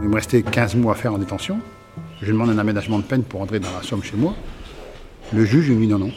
Il 0.01 0.10
me 0.10 0.15
restait 0.15 0.41
15 0.41 0.75
mois 0.75 0.93
à 0.93 0.95
faire 0.95 1.13
en 1.13 1.17
détention. 1.17 1.60
Je 2.26 2.32
demande 2.32 2.50
un 2.50 2.58
aménagement 2.58 2.98
de 2.98 3.04
peine 3.04 3.22
pour 3.22 3.42
entrer 3.42 3.60
dans 3.60 3.72
la 3.72 3.84
somme 3.84 4.02
chez 4.02 4.18
moi. 4.18 4.34
Le 5.32 5.46
juge 5.46 5.68
il 5.68 5.76
me 5.76 5.82
dit 5.82 5.88
non, 5.88 6.00
non. 6.00 6.12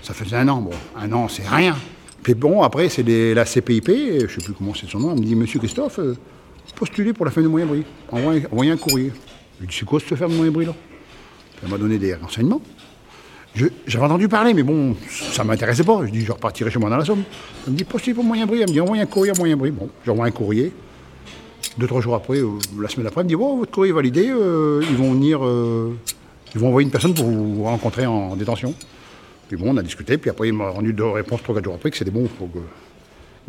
Ça 0.00 0.14
faisait 0.14 0.36
un 0.36 0.48
an. 0.48 0.62
Bon, 0.62 0.70
un 0.96 1.12
an, 1.12 1.28
c'est 1.28 1.46
rien. 1.46 1.76
Puis 2.22 2.34
bon, 2.34 2.62
après, 2.62 2.88
c'est 2.88 3.02
la 3.34 3.44
CPIP, 3.44 3.88
je 3.88 4.22
ne 4.22 4.28
sais 4.28 4.40
plus 4.42 4.54
comment 4.54 4.72
c'est 4.74 4.88
son 4.88 4.98
nom, 4.98 5.12
elle 5.12 5.20
me 5.20 5.24
dit 5.24 5.34
Monsieur 5.34 5.58
Christophe, 5.58 5.98
euh, 5.98 6.16
postulez 6.74 7.12
pour 7.12 7.26
la 7.26 7.30
fin 7.30 7.42
de 7.42 7.48
Moyen-Brie, 7.48 7.84
envoyez, 8.10 8.72
un 8.72 8.76
courrier. 8.78 9.12
Je 9.56 9.60
lui 9.60 9.68
dis 9.68 9.76
C'est 9.78 9.84
quoi 9.84 10.00
cette 10.00 10.16
ferme 10.16 10.32
de 10.32 10.36
Moyen-Brie 10.36 10.66
là? 10.66 10.74
Elle 11.62 11.70
m'a 11.70 11.76
donné 11.76 11.98
des 11.98 12.14
renseignements. 12.14 12.62
J'avais 13.86 14.04
entendu 14.04 14.28
parler, 14.28 14.54
mais 14.54 14.62
bon, 14.62 14.96
ça 15.10 15.42
ne 15.42 15.48
m'intéressait 15.48 15.84
pas. 15.84 16.00
Je 16.06 16.10
dis 16.10 16.24
Je 16.24 16.32
repartirai 16.32 16.70
chez 16.70 16.78
moi 16.78 16.88
dans 16.88 16.96
la 16.96 17.04
Somme. 17.04 17.24
Elle 17.66 17.74
me 17.74 17.78
dit 17.78 17.84
Postulez 17.84 18.14
pour 18.14 18.24
Moyen-Brie. 18.24 18.60
Elle 18.60 18.68
me 18.68 18.72
dit 18.72 18.80
Envoyez 18.80 19.02
un 19.02 19.06
courrier 19.06 19.32
à 19.32 19.38
Moyen-Brie. 19.38 19.70
Bon, 19.70 19.90
j'envoie 20.06 20.24
un 20.26 20.30
courrier. 20.30 20.72
Deux, 21.80 21.86
trois 21.86 22.02
jours 22.02 22.14
après, 22.14 22.36
euh, 22.36 22.58
la 22.78 22.90
semaine 22.90 23.06
après, 23.06 23.22
elle 23.22 23.24
me 23.24 23.28
dit 23.30 23.34
oh, 23.34 23.56
votre 23.56 23.72
courrier 23.72 23.90
est 23.90 23.94
validé, 23.94 24.28
euh, 24.28 24.82
ils 24.90 24.96
vont 24.96 25.14
venir, 25.14 25.40
ils 26.54 26.60
vont 26.60 26.68
envoyer 26.68 26.84
une 26.84 26.90
personne 26.90 27.14
pour 27.14 27.24
vous 27.24 27.64
rencontrer 27.64 28.04
en 28.04 28.36
détention. 28.36 28.74
Puis 29.48 29.56
bon, 29.56 29.70
on 29.70 29.76
a 29.78 29.82
discuté, 29.82 30.18
puis 30.18 30.28
après 30.28 30.48
il 30.48 30.52
m'a 30.52 30.68
rendu 30.68 30.92
deux 30.92 31.06
réponses 31.06 31.42
trois, 31.42 31.54
quatre 31.54 31.64
jours 31.64 31.76
après 31.76 31.90
que 31.90 31.96
c'était 31.96 32.10
bon. 32.10 32.28
Faut 32.38 32.48
que... 32.48 32.58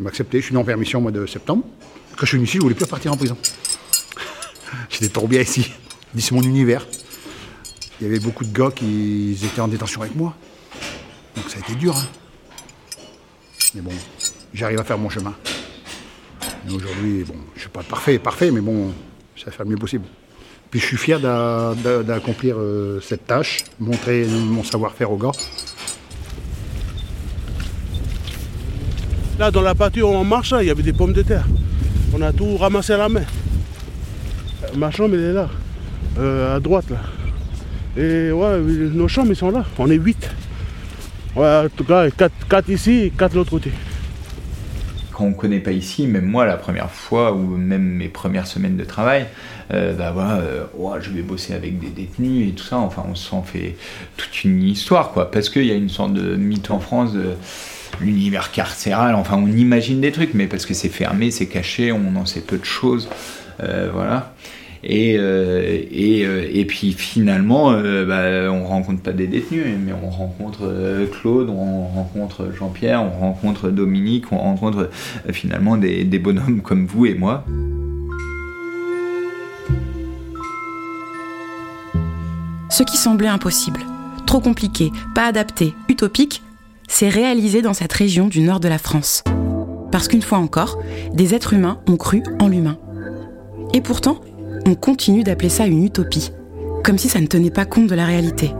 Il 0.00 0.04
m'a 0.04 0.08
accepté, 0.08 0.40
je 0.40 0.46
suis 0.46 0.56
en 0.56 0.64
permission 0.64 1.00
au 1.00 1.02
mois 1.02 1.10
de 1.10 1.26
septembre. 1.26 1.62
Quand 2.16 2.22
je 2.22 2.26
suis 2.26 2.36
venu 2.38 2.48
ici, 2.48 2.56
je 2.56 2.62
voulais 2.62 2.74
plus 2.74 2.86
repartir 2.86 3.12
en 3.12 3.18
prison. 3.18 3.36
J'étais 4.88 5.10
trop 5.10 5.28
bien 5.28 5.42
ici. 5.42 5.70
C'est 6.16 6.32
mon 6.32 6.40
univers. 6.40 6.86
Il 8.00 8.06
y 8.06 8.10
avait 8.10 8.18
beaucoup 8.18 8.46
de 8.46 8.52
gars 8.52 8.70
qui 8.74 9.36
étaient 9.44 9.60
en 9.60 9.68
détention 9.68 10.00
avec 10.00 10.16
moi. 10.16 10.34
Donc 11.36 11.50
ça 11.50 11.58
a 11.58 11.60
été 11.60 11.74
dur. 11.74 11.94
Hein. 11.94 12.06
Mais 13.74 13.82
bon, 13.82 13.92
j'arrive 14.54 14.80
à 14.80 14.84
faire 14.84 14.96
mon 14.96 15.10
chemin. 15.10 15.34
Aujourd'hui, 16.68 17.24
bon, 17.24 17.34
je 17.54 17.60
suis 17.60 17.68
pas 17.68 17.82
parfait, 17.82 18.18
parfait, 18.18 18.50
mais 18.50 18.60
bon, 18.60 18.92
ça 19.36 19.46
va 19.46 19.52
faire 19.52 19.64
le 19.66 19.72
mieux 19.72 19.76
possible. 19.76 20.04
Puis 20.70 20.80
je 20.80 20.86
suis 20.86 20.96
fier 20.96 21.20
d'accomplir 21.20 22.56
euh, 22.58 23.00
cette 23.00 23.26
tâche, 23.26 23.64
montrer 23.78 24.26
mon 24.26 24.64
savoir-faire 24.64 25.10
aux 25.10 25.16
gars. 25.16 25.32
Là, 29.38 29.50
dans 29.50 29.60
la 29.60 29.74
pâture, 29.74 30.08
on 30.08 30.24
marche, 30.24 30.54
il 30.60 30.66
y 30.66 30.70
avait 30.70 30.82
des 30.82 30.92
pommes 30.92 31.12
de 31.12 31.22
terre. 31.22 31.46
On 32.14 32.22
a 32.22 32.32
tout 32.32 32.56
ramassé 32.56 32.92
à 32.92 32.98
la 32.98 33.08
main. 33.08 33.24
Ma 34.76 34.90
chambre, 34.90 35.14
elle 35.14 35.20
est 35.20 35.32
là, 35.32 35.48
euh, 36.18 36.56
à 36.56 36.60
droite, 36.60 36.88
là. 36.90 36.98
Et 37.96 38.32
ouais, 38.32 38.58
nos 38.60 39.08
chambres, 39.08 39.30
ils 39.30 39.36
sont 39.36 39.50
là. 39.50 39.64
On 39.78 39.90
est 39.90 39.96
8. 39.96 40.30
Ouais, 41.36 41.62
en 41.64 41.68
tout 41.74 41.84
cas, 41.84 42.08
4, 42.10 42.70
ici 42.70 42.92
et 43.04 43.10
4 43.10 43.32
de 43.32 43.36
l'autre 43.38 43.50
côté. 43.50 43.70
Connaît 45.32 45.60
pas 45.60 45.70
ici, 45.70 46.06
même 46.06 46.26
moi, 46.26 46.44
la 46.46 46.56
première 46.56 46.90
fois, 46.90 47.32
ou 47.32 47.56
même 47.56 47.82
mes 47.82 48.08
premières 48.08 48.46
semaines 48.46 48.76
de 48.76 48.84
travail, 48.84 49.26
euh, 49.72 49.92
bah 49.92 50.12
euh, 50.40 50.64
je 51.00 51.10
vais 51.10 51.22
bosser 51.22 51.54
avec 51.54 51.78
des 51.78 51.88
détenus 51.88 52.48
et 52.48 52.52
tout 52.52 52.64
ça. 52.64 52.78
Enfin, 52.78 53.04
on 53.08 53.14
s'en 53.14 53.42
fait 53.42 53.76
toute 54.16 54.42
une 54.42 54.62
histoire, 54.62 55.12
quoi. 55.12 55.30
Parce 55.30 55.48
qu'il 55.48 55.66
y 55.66 55.70
a 55.70 55.74
une 55.74 55.88
sorte 55.88 56.14
de 56.14 56.34
mythe 56.34 56.70
en 56.70 56.80
France 56.80 57.12
de 57.12 57.34
l'univers 58.00 58.50
carcéral. 58.50 59.14
Enfin, 59.14 59.36
on 59.36 59.46
imagine 59.46 60.00
des 60.00 60.12
trucs, 60.12 60.34
mais 60.34 60.46
parce 60.46 60.66
que 60.66 60.74
c'est 60.74 60.88
fermé, 60.88 61.30
c'est 61.30 61.46
caché, 61.46 61.92
on 61.92 62.16
en 62.16 62.26
sait 62.26 62.40
peu 62.40 62.58
de 62.58 62.64
choses. 62.64 63.08
Euh, 63.62 63.90
voilà. 63.92 64.34
Et, 64.84 65.16
euh, 65.16 65.80
et, 65.92 66.26
euh, 66.26 66.48
et, 66.52 66.64
puis 66.64 66.92
finalement, 66.92 67.70
euh, 67.70 68.04
bah, 68.04 68.52
on 68.52 68.64
rencontre 68.64 69.00
pas 69.00 69.12
des 69.12 69.28
détenus, 69.28 69.64
mais 69.78 69.92
on 69.92 70.10
rencontre 70.10 71.06
Claude, 71.12 71.48
on 71.50 71.86
rencontre 71.86 72.50
Jean-Pierre, 72.52 73.02
on 73.02 73.10
rencontre 73.20 73.70
Dominique, 73.70 74.32
on 74.32 74.38
rencontre 74.38 74.90
finalement 75.30 75.76
des, 75.76 76.04
des 76.04 76.18
bonhommes 76.18 76.62
comme 76.62 76.86
vous 76.86 77.06
et 77.06 77.14
moi. 77.14 77.44
Ce 82.68 82.82
qui 82.82 82.96
semblait 82.96 83.28
impossible, 83.28 83.80
trop 84.26 84.40
compliqué, 84.40 84.90
pas 85.14 85.26
adapté, 85.26 85.74
utopique, 85.88 86.42
s'est 86.88 87.08
réalisé 87.08 87.62
dans 87.62 87.74
cette 87.74 87.92
région 87.92 88.26
du 88.26 88.40
nord 88.40 88.58
de 88.58 88.68
la 88.68 88.78
France. 88.78 89.22
Parce 89.92 90.08
qu'une 90.08 90.22
fois 90.22 90.38
encore, 90.38 90.78
des 91.12 91.34
êtres 91.34 91.52
humains 91.52 91.78
ont 91.86 91.96
cru 91.96 92.22
en 92.40 92.48
l'humain. 92.48 92.78
Et 93.74 93.80
pourtant, 93.80 94.20
on 94.66 94.74
continue 94.74 95.24
d'appeler 95.24 95.48
ça 95.48 95.66
une 95.66 95.84
utopie, 95.84 96.30
comme 96.84 96.98
si 96.98 97.08
ça 97.08 97.20
ne 97.20 97.26
tenait 97.26 97.50
pas 97.50 97.64
compte 97.64 97.88
de 97.88 97.94
la 97.94 98.06
réalité. 98.06 98.52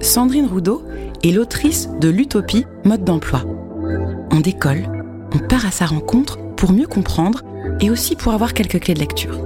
Sandrine 0.00 0.46
Roudot 0.46 0.82
est 1.22 1.32
l'autrice 1.32 1.90
de 2.00 2.08
l'utopie 2.08 2.64
mode 2.84 3.04
d'emploi. 3.04 3.44
On 4.32 4.40
décolle, 4.40 4.84
on 5.34 5.38
part 5.38 5.66
à 5.66 5.70
sa 5.70 5.86
rencontre 5.86 6.38
pour 6.56 6.72
mieux 6.72 6.86
comprendre 6.86 7.42
et 7.80 7.90
aussi 7.90 8.16
pour 8.16 8.32
avoir 8.32 8.54
quelques 8.54 8.80
clés 8.80 8.94
de 8.94 9.00
lecture. 9.00 9.38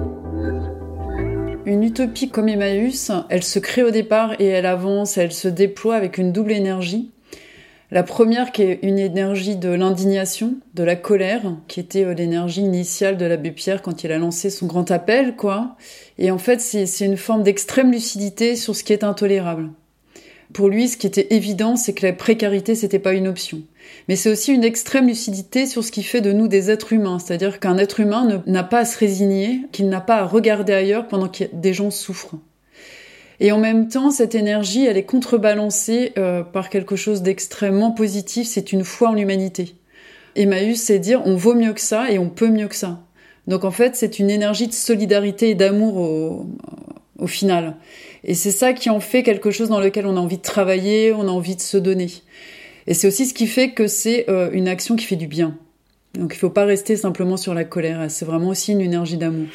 Une 1.66 1.82
utopie 1.82 2.28
comme 2.28 2.48
Emmaüs, 2.48 3.10
elle 3.30 3.42
se 3.42 3.58
crée 3.58 3.82
au 3.82 3.90
départ 3.90 4.34
et 4.38 4.46
elle 4.46 4.66
avance, 4.66 5.16
elle 5.16 5.32
se 5.32 5.48
déploie 5.48 5.96
avec 5.96 6.18
une 6.18 6.30
double 6.30 6.52
énergie. 6.52 7.13
La 7.94 8.02
première 8.02 8.50
qui 8.50 8.62
est 8.62 8.80
une 8.82 8.98
énergie 8.98 9.54
de 9.54 9.68
l'indignation, 9.68 10.56
de 10.74 10.82
la 10.82 10.96
colère, 10.96 11.42
qui 11.68 11.78
était 11.78 12.04
euh, 12.04 12.12
l'énergie 12.12 12.62
initiale 12.62 13.16
de 13.16 13.24
l'abbé 13.24 13.52
Pierre 13.52 13.82
quand 13.82 14.02
il 14.02 14.10
a 14.10 14.18
lancé 14.18 14.50
son 14.50 14.66
grand 14.66 14.90
appel, 14.90 15.36
quoi. 15.36 15.76
Et 16.18 16.32
en 16.32 16.38
fait, 16.38 16.60
c'est 16.60 17.04
une 17.04 17.16
forme 17.16 17.44
d'extrême 17.44 17.92
lucidité 17.92 18.56
sur 18.56 18.74
ce 18.74 18.82
qui 18.82 18.92
est 18.92 19.04
intolérable. 19.04 19.70
Pour 20.52 20.68
lui, 20.68 20.88
ce 20.88 20.96
qui 20.96 21.06
était 21.06 21.36
évident, 21.36 21.76
c'est 21.76 21.92
que 21.92 22.04
la 22.04 22.12
précarité, 22.12 22.74
c'était 22.74 22.98
pas 22.98 23.12
une 23.12 23.28
option. 23.28 23.62
Mais 24.08 24.16
c'est 24.16 24.32
aussi 24.32 24.52
une 24.52 24.64
extrême 24.64 25.06
lucidité 25.06 25.64
sur 25.64 25.84
ce 25.84 25.92
qui 25.92 26.02
fait 26.02 26.20
de 26.20 26.32
nous 26.32 26.48
des 26.48 26.72
êtres 26.72 26.94
humains. 26.94 27.20
C'est-à-dire 27.20 27.60
qu'un 27.60 27.78
être 27.78 28.00
humain 28.00 28.42
n'a 28.44 28.64
pas 28.64 28.80
à 28.80 28.84
se 28.84 28.98
résigner, 28.98 29.60
qu'il 29.70 29.88
n'a 29.88 30.00
pas 30.00 30.16
à 30.16 30.26
regarder 30.26 30.72
ailleurs 30.72 31.06
pendant 31.06 31.28
que 31.28 31.44
des 31.52 31.72
gens 31.72 31.92
souffrent. 31.92 32.34
Et 33.40 33.52
en 33.52 33.58
même 33.58 33.88
temps, 33.88 34.10
cette 34.10 34.34
énergie, 34.34 34.86
elle 34.86 34.96
est 34.96 35.04
contrebalancée 35.04 36.12
euh, 36.18 36.42
par 36.42 36.70
quelque 36.70 36.96
chose 36.96 37.22
d'extrêmement 37.22 37.90
positif, 37.90 38.46
c'est 38.46 38.72
une 38.72 38.84
foi 38.84 39.10
en 39.10 39.14
l'humanité. 39.14 39.74
Emmaüs, 40.36 40.80
c'est 40.80 40.98
dire 40.98 41.22
on 41.24 41.36
vaut 41.36 41.54
mieux 41.54 41.72
que 41.72 41.80
ça 41.80 42.10
et 42.10 42.18
on 42.18 42.28
peut 42.28 42.48
mieux 42.48 42.68
que 42.68 42.76
ça. 42.76 43.00
Donc 43.46 43.64
en 43.64 43.70
fait, 43.70 43.96
c'est 43.96 44.18
une 44.18 44.30
énergie 44.30 44.68
de 44.68 44.72
solidarité 44.72 45.50
et 45.50 45.54
d'amour 45.54 45.96
au, 47.18 47.26
final. 47.26 47.76
Et 48.22 48.34
c'est 48.34 48.50
ça 48.50 48.72
qui 48.74 48.90
en 48.90 49.00
fait 49.00 49.22
quelque 49.22 49.50
chose 49.50 49.68
dans 49.68 49.80
lequel 49.80 50.06
on 50.06 50.16
a 50.16 50.20
envie 50.20 50.36
de 50.36 50.42
travailler, 50.42 51.12
on 51.12 51.22
a 51.22 51.30
envie 51.30 51.56
de 51.56 51.60
se 51.60 51.78
donner. 51.78 52.10
Et 52.86 52.94
c'est 52.94 53.06
aussi 53.06 53.26
ce 53.26 53.32
qui 53.32 53.46
fait 53.46 53.70
que 53.70 53.86
c'est 53.86 54.28
euh, 54.28 54.50
une 54.52 54.68
action 54.68 54.94
qui 54.94 55.06
fait 55.06 55.16
du 55.16 55.26
bien. 55.26 55.56
Donc 56.14 56.32
il 56.34 56.36
ne 56.36 56.40
faut 56.40 56.50
pas 56.50 56.64
rester 56.64 56.96
simplement 56.96 57.36
sur 57.36 57.54
la 57.54 57.64
colère, 57.64 58.10
c'est 58.10 58.24
vraiment 58.24 58.48
aussi 58.48 58.72
une 58.72 58.80
énergie 58.80 59.16
d'amour. 59.16 59.46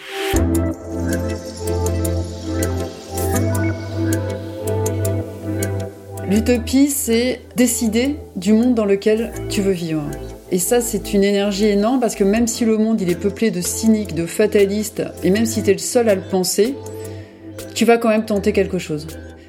L'utopie, 6.30 6.90
c'est 6.90 7.42
décider 7.56 8.18
du 8.36 8.54
monde 8.54 8.76
dans 8.76 8.86
lequel 8.86 9.32
tu 9.50 9.62
veux 9.62 9.72
vivre. 9.72 10.04
Et 10.52 10.60
ça, 10.60 10.80
c'est 10.80 11.16
une 11.16 11.24
énergie 11.24 11.66
énorme 11.66 12.00
parce 12.00 12.14
que 12.14 12.24
même 12.24 12.46
si 12.46 12.66
le 12.66 12.78
monde 12.78 13.02
il 13.02 13.10
est 13.10 13.20
peuplé 13.20 13.50
de 13.50 13.62
cyniques, 13.62 14.14
de 14.14 14.28
fatalistes, 14.28 15.02
et 15.24 15.32
même 15.32 15.48
si 15.48 15.64
tu 15.64 15.72
es 15.72 15.74
le 15.74 15.80
seul 15.80 16.08
à 16.08 16.14
le 16.14 16.22
penser, 16.22 16.76
tu 17.74 17.84
vas 17.84 17.98
quand 17.98 18.10
même 18.10 18.26
tenter 18.26 18.54
quelque 18.54 18.78
chose. 18.78 19.08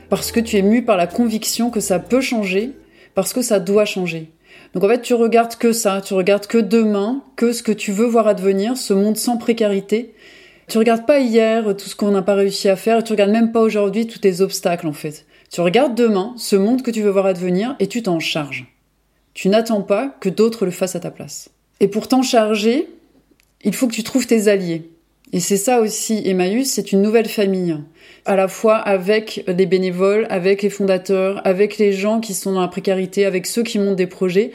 Parce 0.09 0.33
que 0.33 0.41
tu 0.41 0.57
es 0.57 0.63
mu 0.63 0.83
par 0.83 0.97
la 0.97 1.07
conviction 1.07 1.69
que 1.69 1.81
ça 1.81 1.99
peut 1.99 2.23
changer, 2.23 2.73
parce 3.15 3.35
que 3.35 3.43
ça 3.43 3.61
doit 3.61 3.85
changer. 3.85 4.31
Donc 4.73 4.83
en 4.83 4.89
fait, 4.89 5.03
tu 5.03 5.13
regardes 5.13 5.57
que 5.57 5.75
ça, 5.75 6.01
tu 6.03 6.15
regardes 6.15 6.47
que 6.47 6.57
demain, 6.57 7.23
que 7.37 7.53
ce 7.53 7.63
que 7.63 7.73
tu 7.73 7.93
veux 7.93 8.07
voir 8.07 8.27
advenir, 8.27 8.79
ce 8.79 8.95
monde 8.95 9.19
sans 9.19 9.37
précarité. 9.37 10.15
Tu 10.67 10.79
regardes 10.79 11.05
pas 11.05 11.21
hier 11.21 11.77
tout 11.77 11.91
ce 11.91 11.95
qu'on 11.95 12.13
n'a 12.13 12.23
pas 12.23 12.37
réussi 12.37 12.71
à 12.71 12.77
faire, 12.77 13.01
et 13.01 13.03
tu 13.03 13.13
regardes 13.13 13.33
même 13.33 13.53
pas 13.53 13.61
aujourd'hui 13.61 14.07
tous 14.07 14.21
tes 14.21 14.41
obstacles 14.41 14.87
en 14.87 14.95
fait. 14.95 15.27
Tu 15.51 15.61
regardes 15.61 15.97
demain 15.97 16.33
ce 16.37 16.55
monde 16.55 16.83
que 16.83 16.93
tu 16.93 17.03
veux 17.03 17.11
voir 17.11 17.27
advenir 17.27 17.75
et 17.81 17.89
tu 17.89 18.05
t'en 18.05 18.21
charges. 18.21 18.73
Tu 19.35 19.49
n'attends 19.49 19.83
pas 19.83 20.15
que 20.21 20.29
d'autres 20.29 20.65
le 20.65 20.71
fassent 20.71 20.95
à 20.95 21.01
ta 21.01 21.11
place. 21.11 21.51
Et 21.81 21.89
pour 21.89 22.07
t'en 22.07 22.23
charger, 22.23 22.89
il 23.65 23.75
faut 23.75 23.89
que 23.89 23.95
tu 23.95 24.05
trouves 24.05 24.29
tes 24.29 24.47
alliés. 24.47 24.91
Et 25.33 25.41
c'est 25.41 25.57
ça 25.57 25.81
aussi, 25.81 26.23
Emmaüs, 26.25 26.71
c'est 26.71 26.93
une 26.93 27.03
nouvelle 27.03 27.29
famille. 27.29 27.77
À 28.27 28.37
la 28.37 28.47
fois 28.47 28.77
avec 28.77 29.45
les 29.49 29.67
bénévoles, 29.67 30.29
avec 30.31 30.63
les 30.63 30.71
fondateurs, 30.71 31.45
avec 31.45 31.79
les 31.79 31.93
gens 31.93 32.21
qui 32.21 32.35
sont 32.35 32.53
dans 32.53 32.61
la 32.61 32.69
précarité, 32.69 33.25
avec 33.25 33.47
ceux 33.47 33.65
qui 33.65 33.81
montent 33.81 33.97
des 33.97 34.07
projets. 34.07 34.53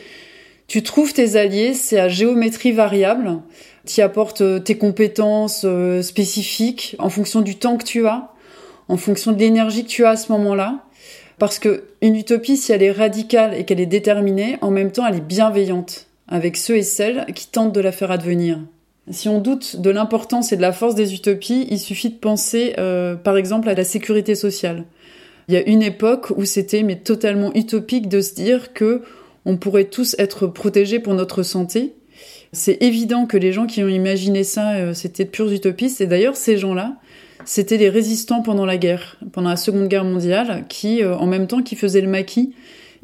Tu 0.68 0.82
trouves 0.82 1.12
tes 1.12 1.36
alliés, 1.36 1.74
c'est 1.74 2.00
à 2.00 2.08
géométrie 2.08 2.72
variable. 2.72 3.42
Tu 3.86 4.00
apportes 4.02 4.64
tes 4.64 4.78
compétences 4.78 5.64
euh, 5.66 6.02
spécifiques 6.02 6.96
en 7.00 7.10
fonction 7.10 7.42
du 7.42 7.58
temps 7.58 7.76
que 7.76 7.84
tu 7.84 8.08
as, 8.08 8.32
en 8.88 8.96
fonction 8.96 9.34
de 9.34 9.40
l'énergie 9.40 9.84
que 9.84 9.90
tu 9.90 10.06
as 10.06 10.12
à 10.12 10.18
ce 10.18 10.32
moment-là. 10.32 10.85
Parce 11.38 11.60
que 11.60 11.84
une 12.02 12.16
utopie, 12.16 12.58
si 12.58 12.72
elle 12.72 12.84
est 12.84 12.92
radicale 12.92 13.54
et 13.54 13.66
qu'elle 13.66 13.80
est 13.80 13.86
déterminée, 13.86 14.58
en 14.62 14.72
même 14.72 14.92
temps, 14.92 15.06
elle 15.06 15.18
est 15.18 15.22
bienveillante 15.22 16.08
avec 16.28 16.58
ceux 16.58 16.78
et 16.78 16.84
celles 16.84 17.26
qui 17.36 17.48
tentent 17.48 17.74
de 17.74 17.82
la 17.82 17.92
faire 17.92 18.12
advenir. 18.12 18.60
Si 19.12 19.30
on 19.30 19.40
doute 19.40 19.80
de 19.80 19.90
l'importance 19.92 20.52
et 20.52 20.58
de 20.58 20.62
la 20.62 20.72
force 20.72 20.96
des 20.96 21.14
utopies, 21.14 21.68
il 21.70 21.80
suffit 21.80 22.10
de 22.10 22.16
penser, 22.16 22.74
euh, 22.80 23.16
par 23.16 23.38
exemple, 23.38 23.70
à 23.70 23.76
la 23.76 23.84
sécurité 23.84 24.34
sociale. 24.34 24.86
Il 25.48 25.54
y 25.54 25.58
a 25.58 25.68
une 25.68 25.84
époque 25.84 26.32
où 26.36 26.46
c'était 26.46 26.82
mais 26.82 26.96
totalement 26.96 27.54
utopique 27.54 28.10
de 28.10 28.22
se 28.22 28.34
dire 28.34 28.74
que 28.74 29.04
on 29.46 29.58
pourrait 29.58 29.86
tous 29.86 30.16
être 30.18 30.48
protégés 30.48 31.00
pour 31.00 31.14
notre 31.14 31.44
santé. 31.44 31.94
C'est 32.52 32.82
évident 32.82 33.28
que 33.28 33.38
les 33.38 33.52
gens 33.54 33.68
qui 33.68 33.84
ont 33.84 33.88
imaginé 33.88 34.44
ça, 34.44 34.74
euh, 34.76 34.94
c'était 34.96 35.26
de 35.26 35.30
pures 35.30 35.52
utopistes. 35.52 36.02
Et 36.02 36.08
d'ailleurs, 36.08 36.36
ces 36.36 36.58
gens-là, 36.58 36.96
c'était 37.46 37.78
les 37.78 37.90
résistants 37.90 38.42
pendant 38.42 38.66
la 38.66 38.78
guerre, 38.78 39.18
pendant 39.32 39.50
la 39.50 39.56
Seconde 39.56 39.88
Guerre 39.88 40.04
mondiale, 40.04 40.66
qui, 40.68 41.04
euh, 41.04 41.16
en 41.16 41.28
même 41.28 41.48
temps 41.48 41.62
qui 41.62 41.76
faisaient 41.76 42.02
le 42.02 42.10
maquis, 42.10 42.54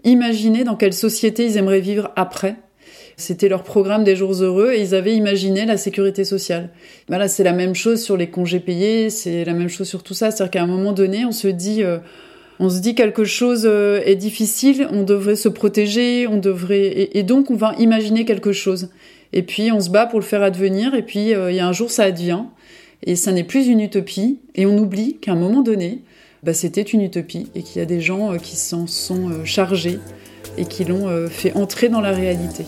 imaginaient 0.03 0.63
dans 0.63 0.75
quelle 0.75 0.93
société 0.93 1.45
ils 1.45 1.57
aimeraient 1.57 1.79
vivre 1.79 2.11
après. 2.15 2.55
C'était 3.17 3.49
leur 3.49 3.63
programme 3.63 4.03
des 4.03 4.15
jours 4.15 4.33
heureux 4.33 4.71
et 4.73 4.81
ils 4.81 4.95
avaient 4.95 5.15
imaginé 5.15 5.65
la 5.65 5.77
sécurité 5.77 6.23
sociale. 6.23 6.69
Voilà, 7.07 7.27
c'est 7.27 7.43
la 7.43 7.53
même 7.53 7.75
chose 7.75 8.01
sur 8.01 8.17
les 8.17 8.31
congés 8.31 8.59
payés, 8.59 9.11
c'est 9.11 9.45
la 9.45 9.53
même 9.53 9.69
chose 9.69 9.87
sur 9.87 10.01
tout 10.01 10.15
ça. 10.15 10.31
C'est-à-dire 10.31 10.51
qu'à 10.51 10.63
un 10.63 10.67
moment 10.67 10.91
donné, 10.91 11.23
on 11.23 11.31
se 11.31 11.47
dit, 11.47 11.83
euh, 11.83 11.99
on 12.59 12.69
se 12.69 12.79
dit 12.79 12.95
quelque 12.95 13.25
chose 13.25 13.63
euh, 13.65 14.01
est 14.05 14.15
difficile, 14.15 14.87
on 14.91 15.03
devrait 15.03 15.35
se 15.35 15.49
protéger, 15.49 16.25
on 16.25 16.37
devrait, 16.37 16.87
et, 16.87 17.19
et, 17.19 17.23
donc 17.23 17.51
on 17.51 17.55
va 17.55 17.75
imaginer 17.77 18.25
quelque 18.25 18.53
chose. 18.53 18.89
Et 19.33 19.43
puis 19.43 19.71
on 19.71 19.79
se 19.79 19.91
bat 19.91 20.07
pour 20.07 20.19
le 20.19 20.25
faire 20.25 20.41
advenir, 20.41 20.95
et 20.95 21.03
puis 21.03 21.29
il 21.29 21.55
y 21.55 21.59
a 21.59 21.67
un 21.67 21.73
jour 21.73 21.91
ça 21.91 22.05
advient. 22.05 22.45
Et 23.03 23.15
ça 23.15 23.31
n'est 23.31 23.43
plus 23.43 23.67
une 23.67 23.79
utopie, 23.79 24.39
et 24.53 24.65
on 24.65 24.77
oublie 24.77 25.17
qu'à 25.17 25.31
un 25.31 25.35
moment 25.35 25.61
donné, 25.61 26.03
bah, 26.43 26.53
c'était 26.53 26.81
une 26.81 27.01
utopie, 27.01 27.47
et 27.55 27.63
qu'il 27.63 27.79
y 27.79 27.81
a 27.81 27.85
des 27.85 28.01
gens 28.01 28.33
euh, 28.33 28.37
qui 28.37 28.55
s'en 28.55 28.85
sont 28.85 29.29
euh, 29.29 29.45
chargés 29.45 29.99
et 30.57 30.65
qui 30.65 30.83
l'ont 30.83 31.07
euh, 31.07 31.27
fait 31.27 31.53
entrer 31.53 31.89
dans 31.89 32.01
la 32.01 32.11
réalité. 32.11 32.65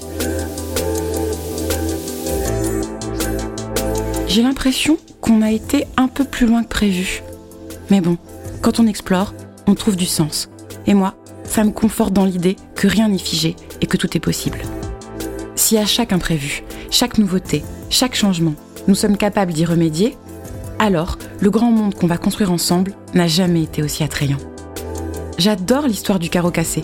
J'ai 4.28 4.42
l'impression 4.42 4.98
qu'on 5.22 5.42
a 5.44 5.52
été 5.52 5.86
un 5.98 6.08
peu 6.08 6.24
plus 6.24 6.48
loin 6.48 6.64
que 6.64 6.70
prévu. 6.70 7.22
Mais 7.92 8.02
bon, 8.02 8.18
quand 8.62 8.80
on 8.80 8.88
explore, 8.88 9.36
on 9.68 9.76
trouve 9.76 9.96
du 9.96 10.06
sens. 10.06 10.50
Et 10.88 10.96
moi, 10.96 11.16
ça 11.44 11.64
me 11.64 11.72
conforte 11.72 12.14
dans 12.14 12.26
l'idée 12.26 12.56
que 12.76 12.88
rien 12.88 13.10
n'est 13.10 13.20
figé 13.20 13.56
et 13.82 13.86
que 13.86 13.98
tout 13.98 14.18
est 14.18 14.20
possible. 14.20 14.60
Si 15.56 15.78
à 15.78 15.86
chaque 15.86 16.14
imprévu, 16.14 16.64
chaque 16.90 17.20
nouveauté, 17.20 17.64
chaque 17.92 18.16
changement, 18.16 18.56
nous 18.88 18.96
sommes 18.96 19.18
capables 19.18 19.54
d'y 19.54 19.66
remédier, 19.66 20.16
alors 20.80 21.18
le 21.40 21.50
grand 21.50 21.72
monde 21.72 21.96
qu'on 21.96 22.08
va 22.08 22.18
construire 22.18 22.52
ensemble 22.52 22.94
n'a 23.14 23.28
jamais 23.28 23.64
été 23.64 23.82
aussi 23.84 24.04
attrayant. 24.04 24.38
J'adore 25.38 25.88
l'histoire 25.88 26.20
du 26.20 26.30
carreau 26.30 26.52
cassé, 26.52 26.84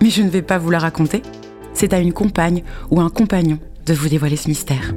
mais 0.00 0.10
je 0.10 0.22
ne 0.22 0.30
vais 0.30 0.42
pas 0.42 0.58
vous 0.58 0.70
la 0.70 0.78
raconter. 0.78 1.22
C'est 1.74 1.92
à 1.92 1.98
une 1.98 2.12
compagne 2.12 2.62
ou 2.90 3.00
un 3.00 3.10
compagnon 3.10 3.58
de 3.86 3.94
vous 3.94 4.08
dévoiler 4.08 4.36
ce 4.36 4.48
mystère. 4.48 4.94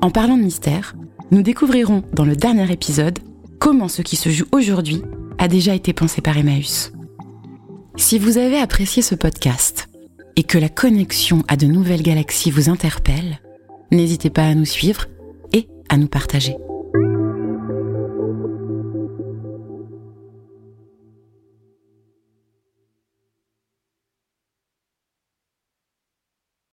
En 0.00 0.10
parlant 0.10 0.36
de 0.36 0.42
mystère, 0.42 0.94
nous 1.30 1.42
découvrirons 1.42 2.02
dans 2.12 2.24
le 2.24 2.36
dernier 2.36 2.70
épisode 2.70 3.18
comment 3.58 3.88
ce 3.88 4.02
qui 4.02 4.16
se 4.16 4.28
joue 4.28 4.46
aujourd'hui 4.52 5.02
a 5.38 5.48
déjà 5.48 5.74
été 5.74 5.92
pensé 5.92 6.20
par 6.20 6.36
Emmaüs. 6.36 6.92
Si 7.96 8.18
vous 8.18 8.38
avez 8.38 8.58
apprécié 8.58 9.02
ce 9.02 9.14
podcast 9.14 9.88
et 10.36 10.42
que 10.44 10.58
la 10.58 10.68
connexion 10.68 11.42
à 11.48 11.56
de 11.56 11.66
nouvelles 11.66 12.02
galaxies 12.02 12.50
vous 12.50 12.68
interpelle, 12.68 13.40
n'hésitez 13.90 14.30
pas 14.30 14.46
à 14.46 14.54
nous 14.54 14.64
suivre 14.64 15.06
à 15.92 15.98
nous 15.98 16.08
partager. 16.08 16.56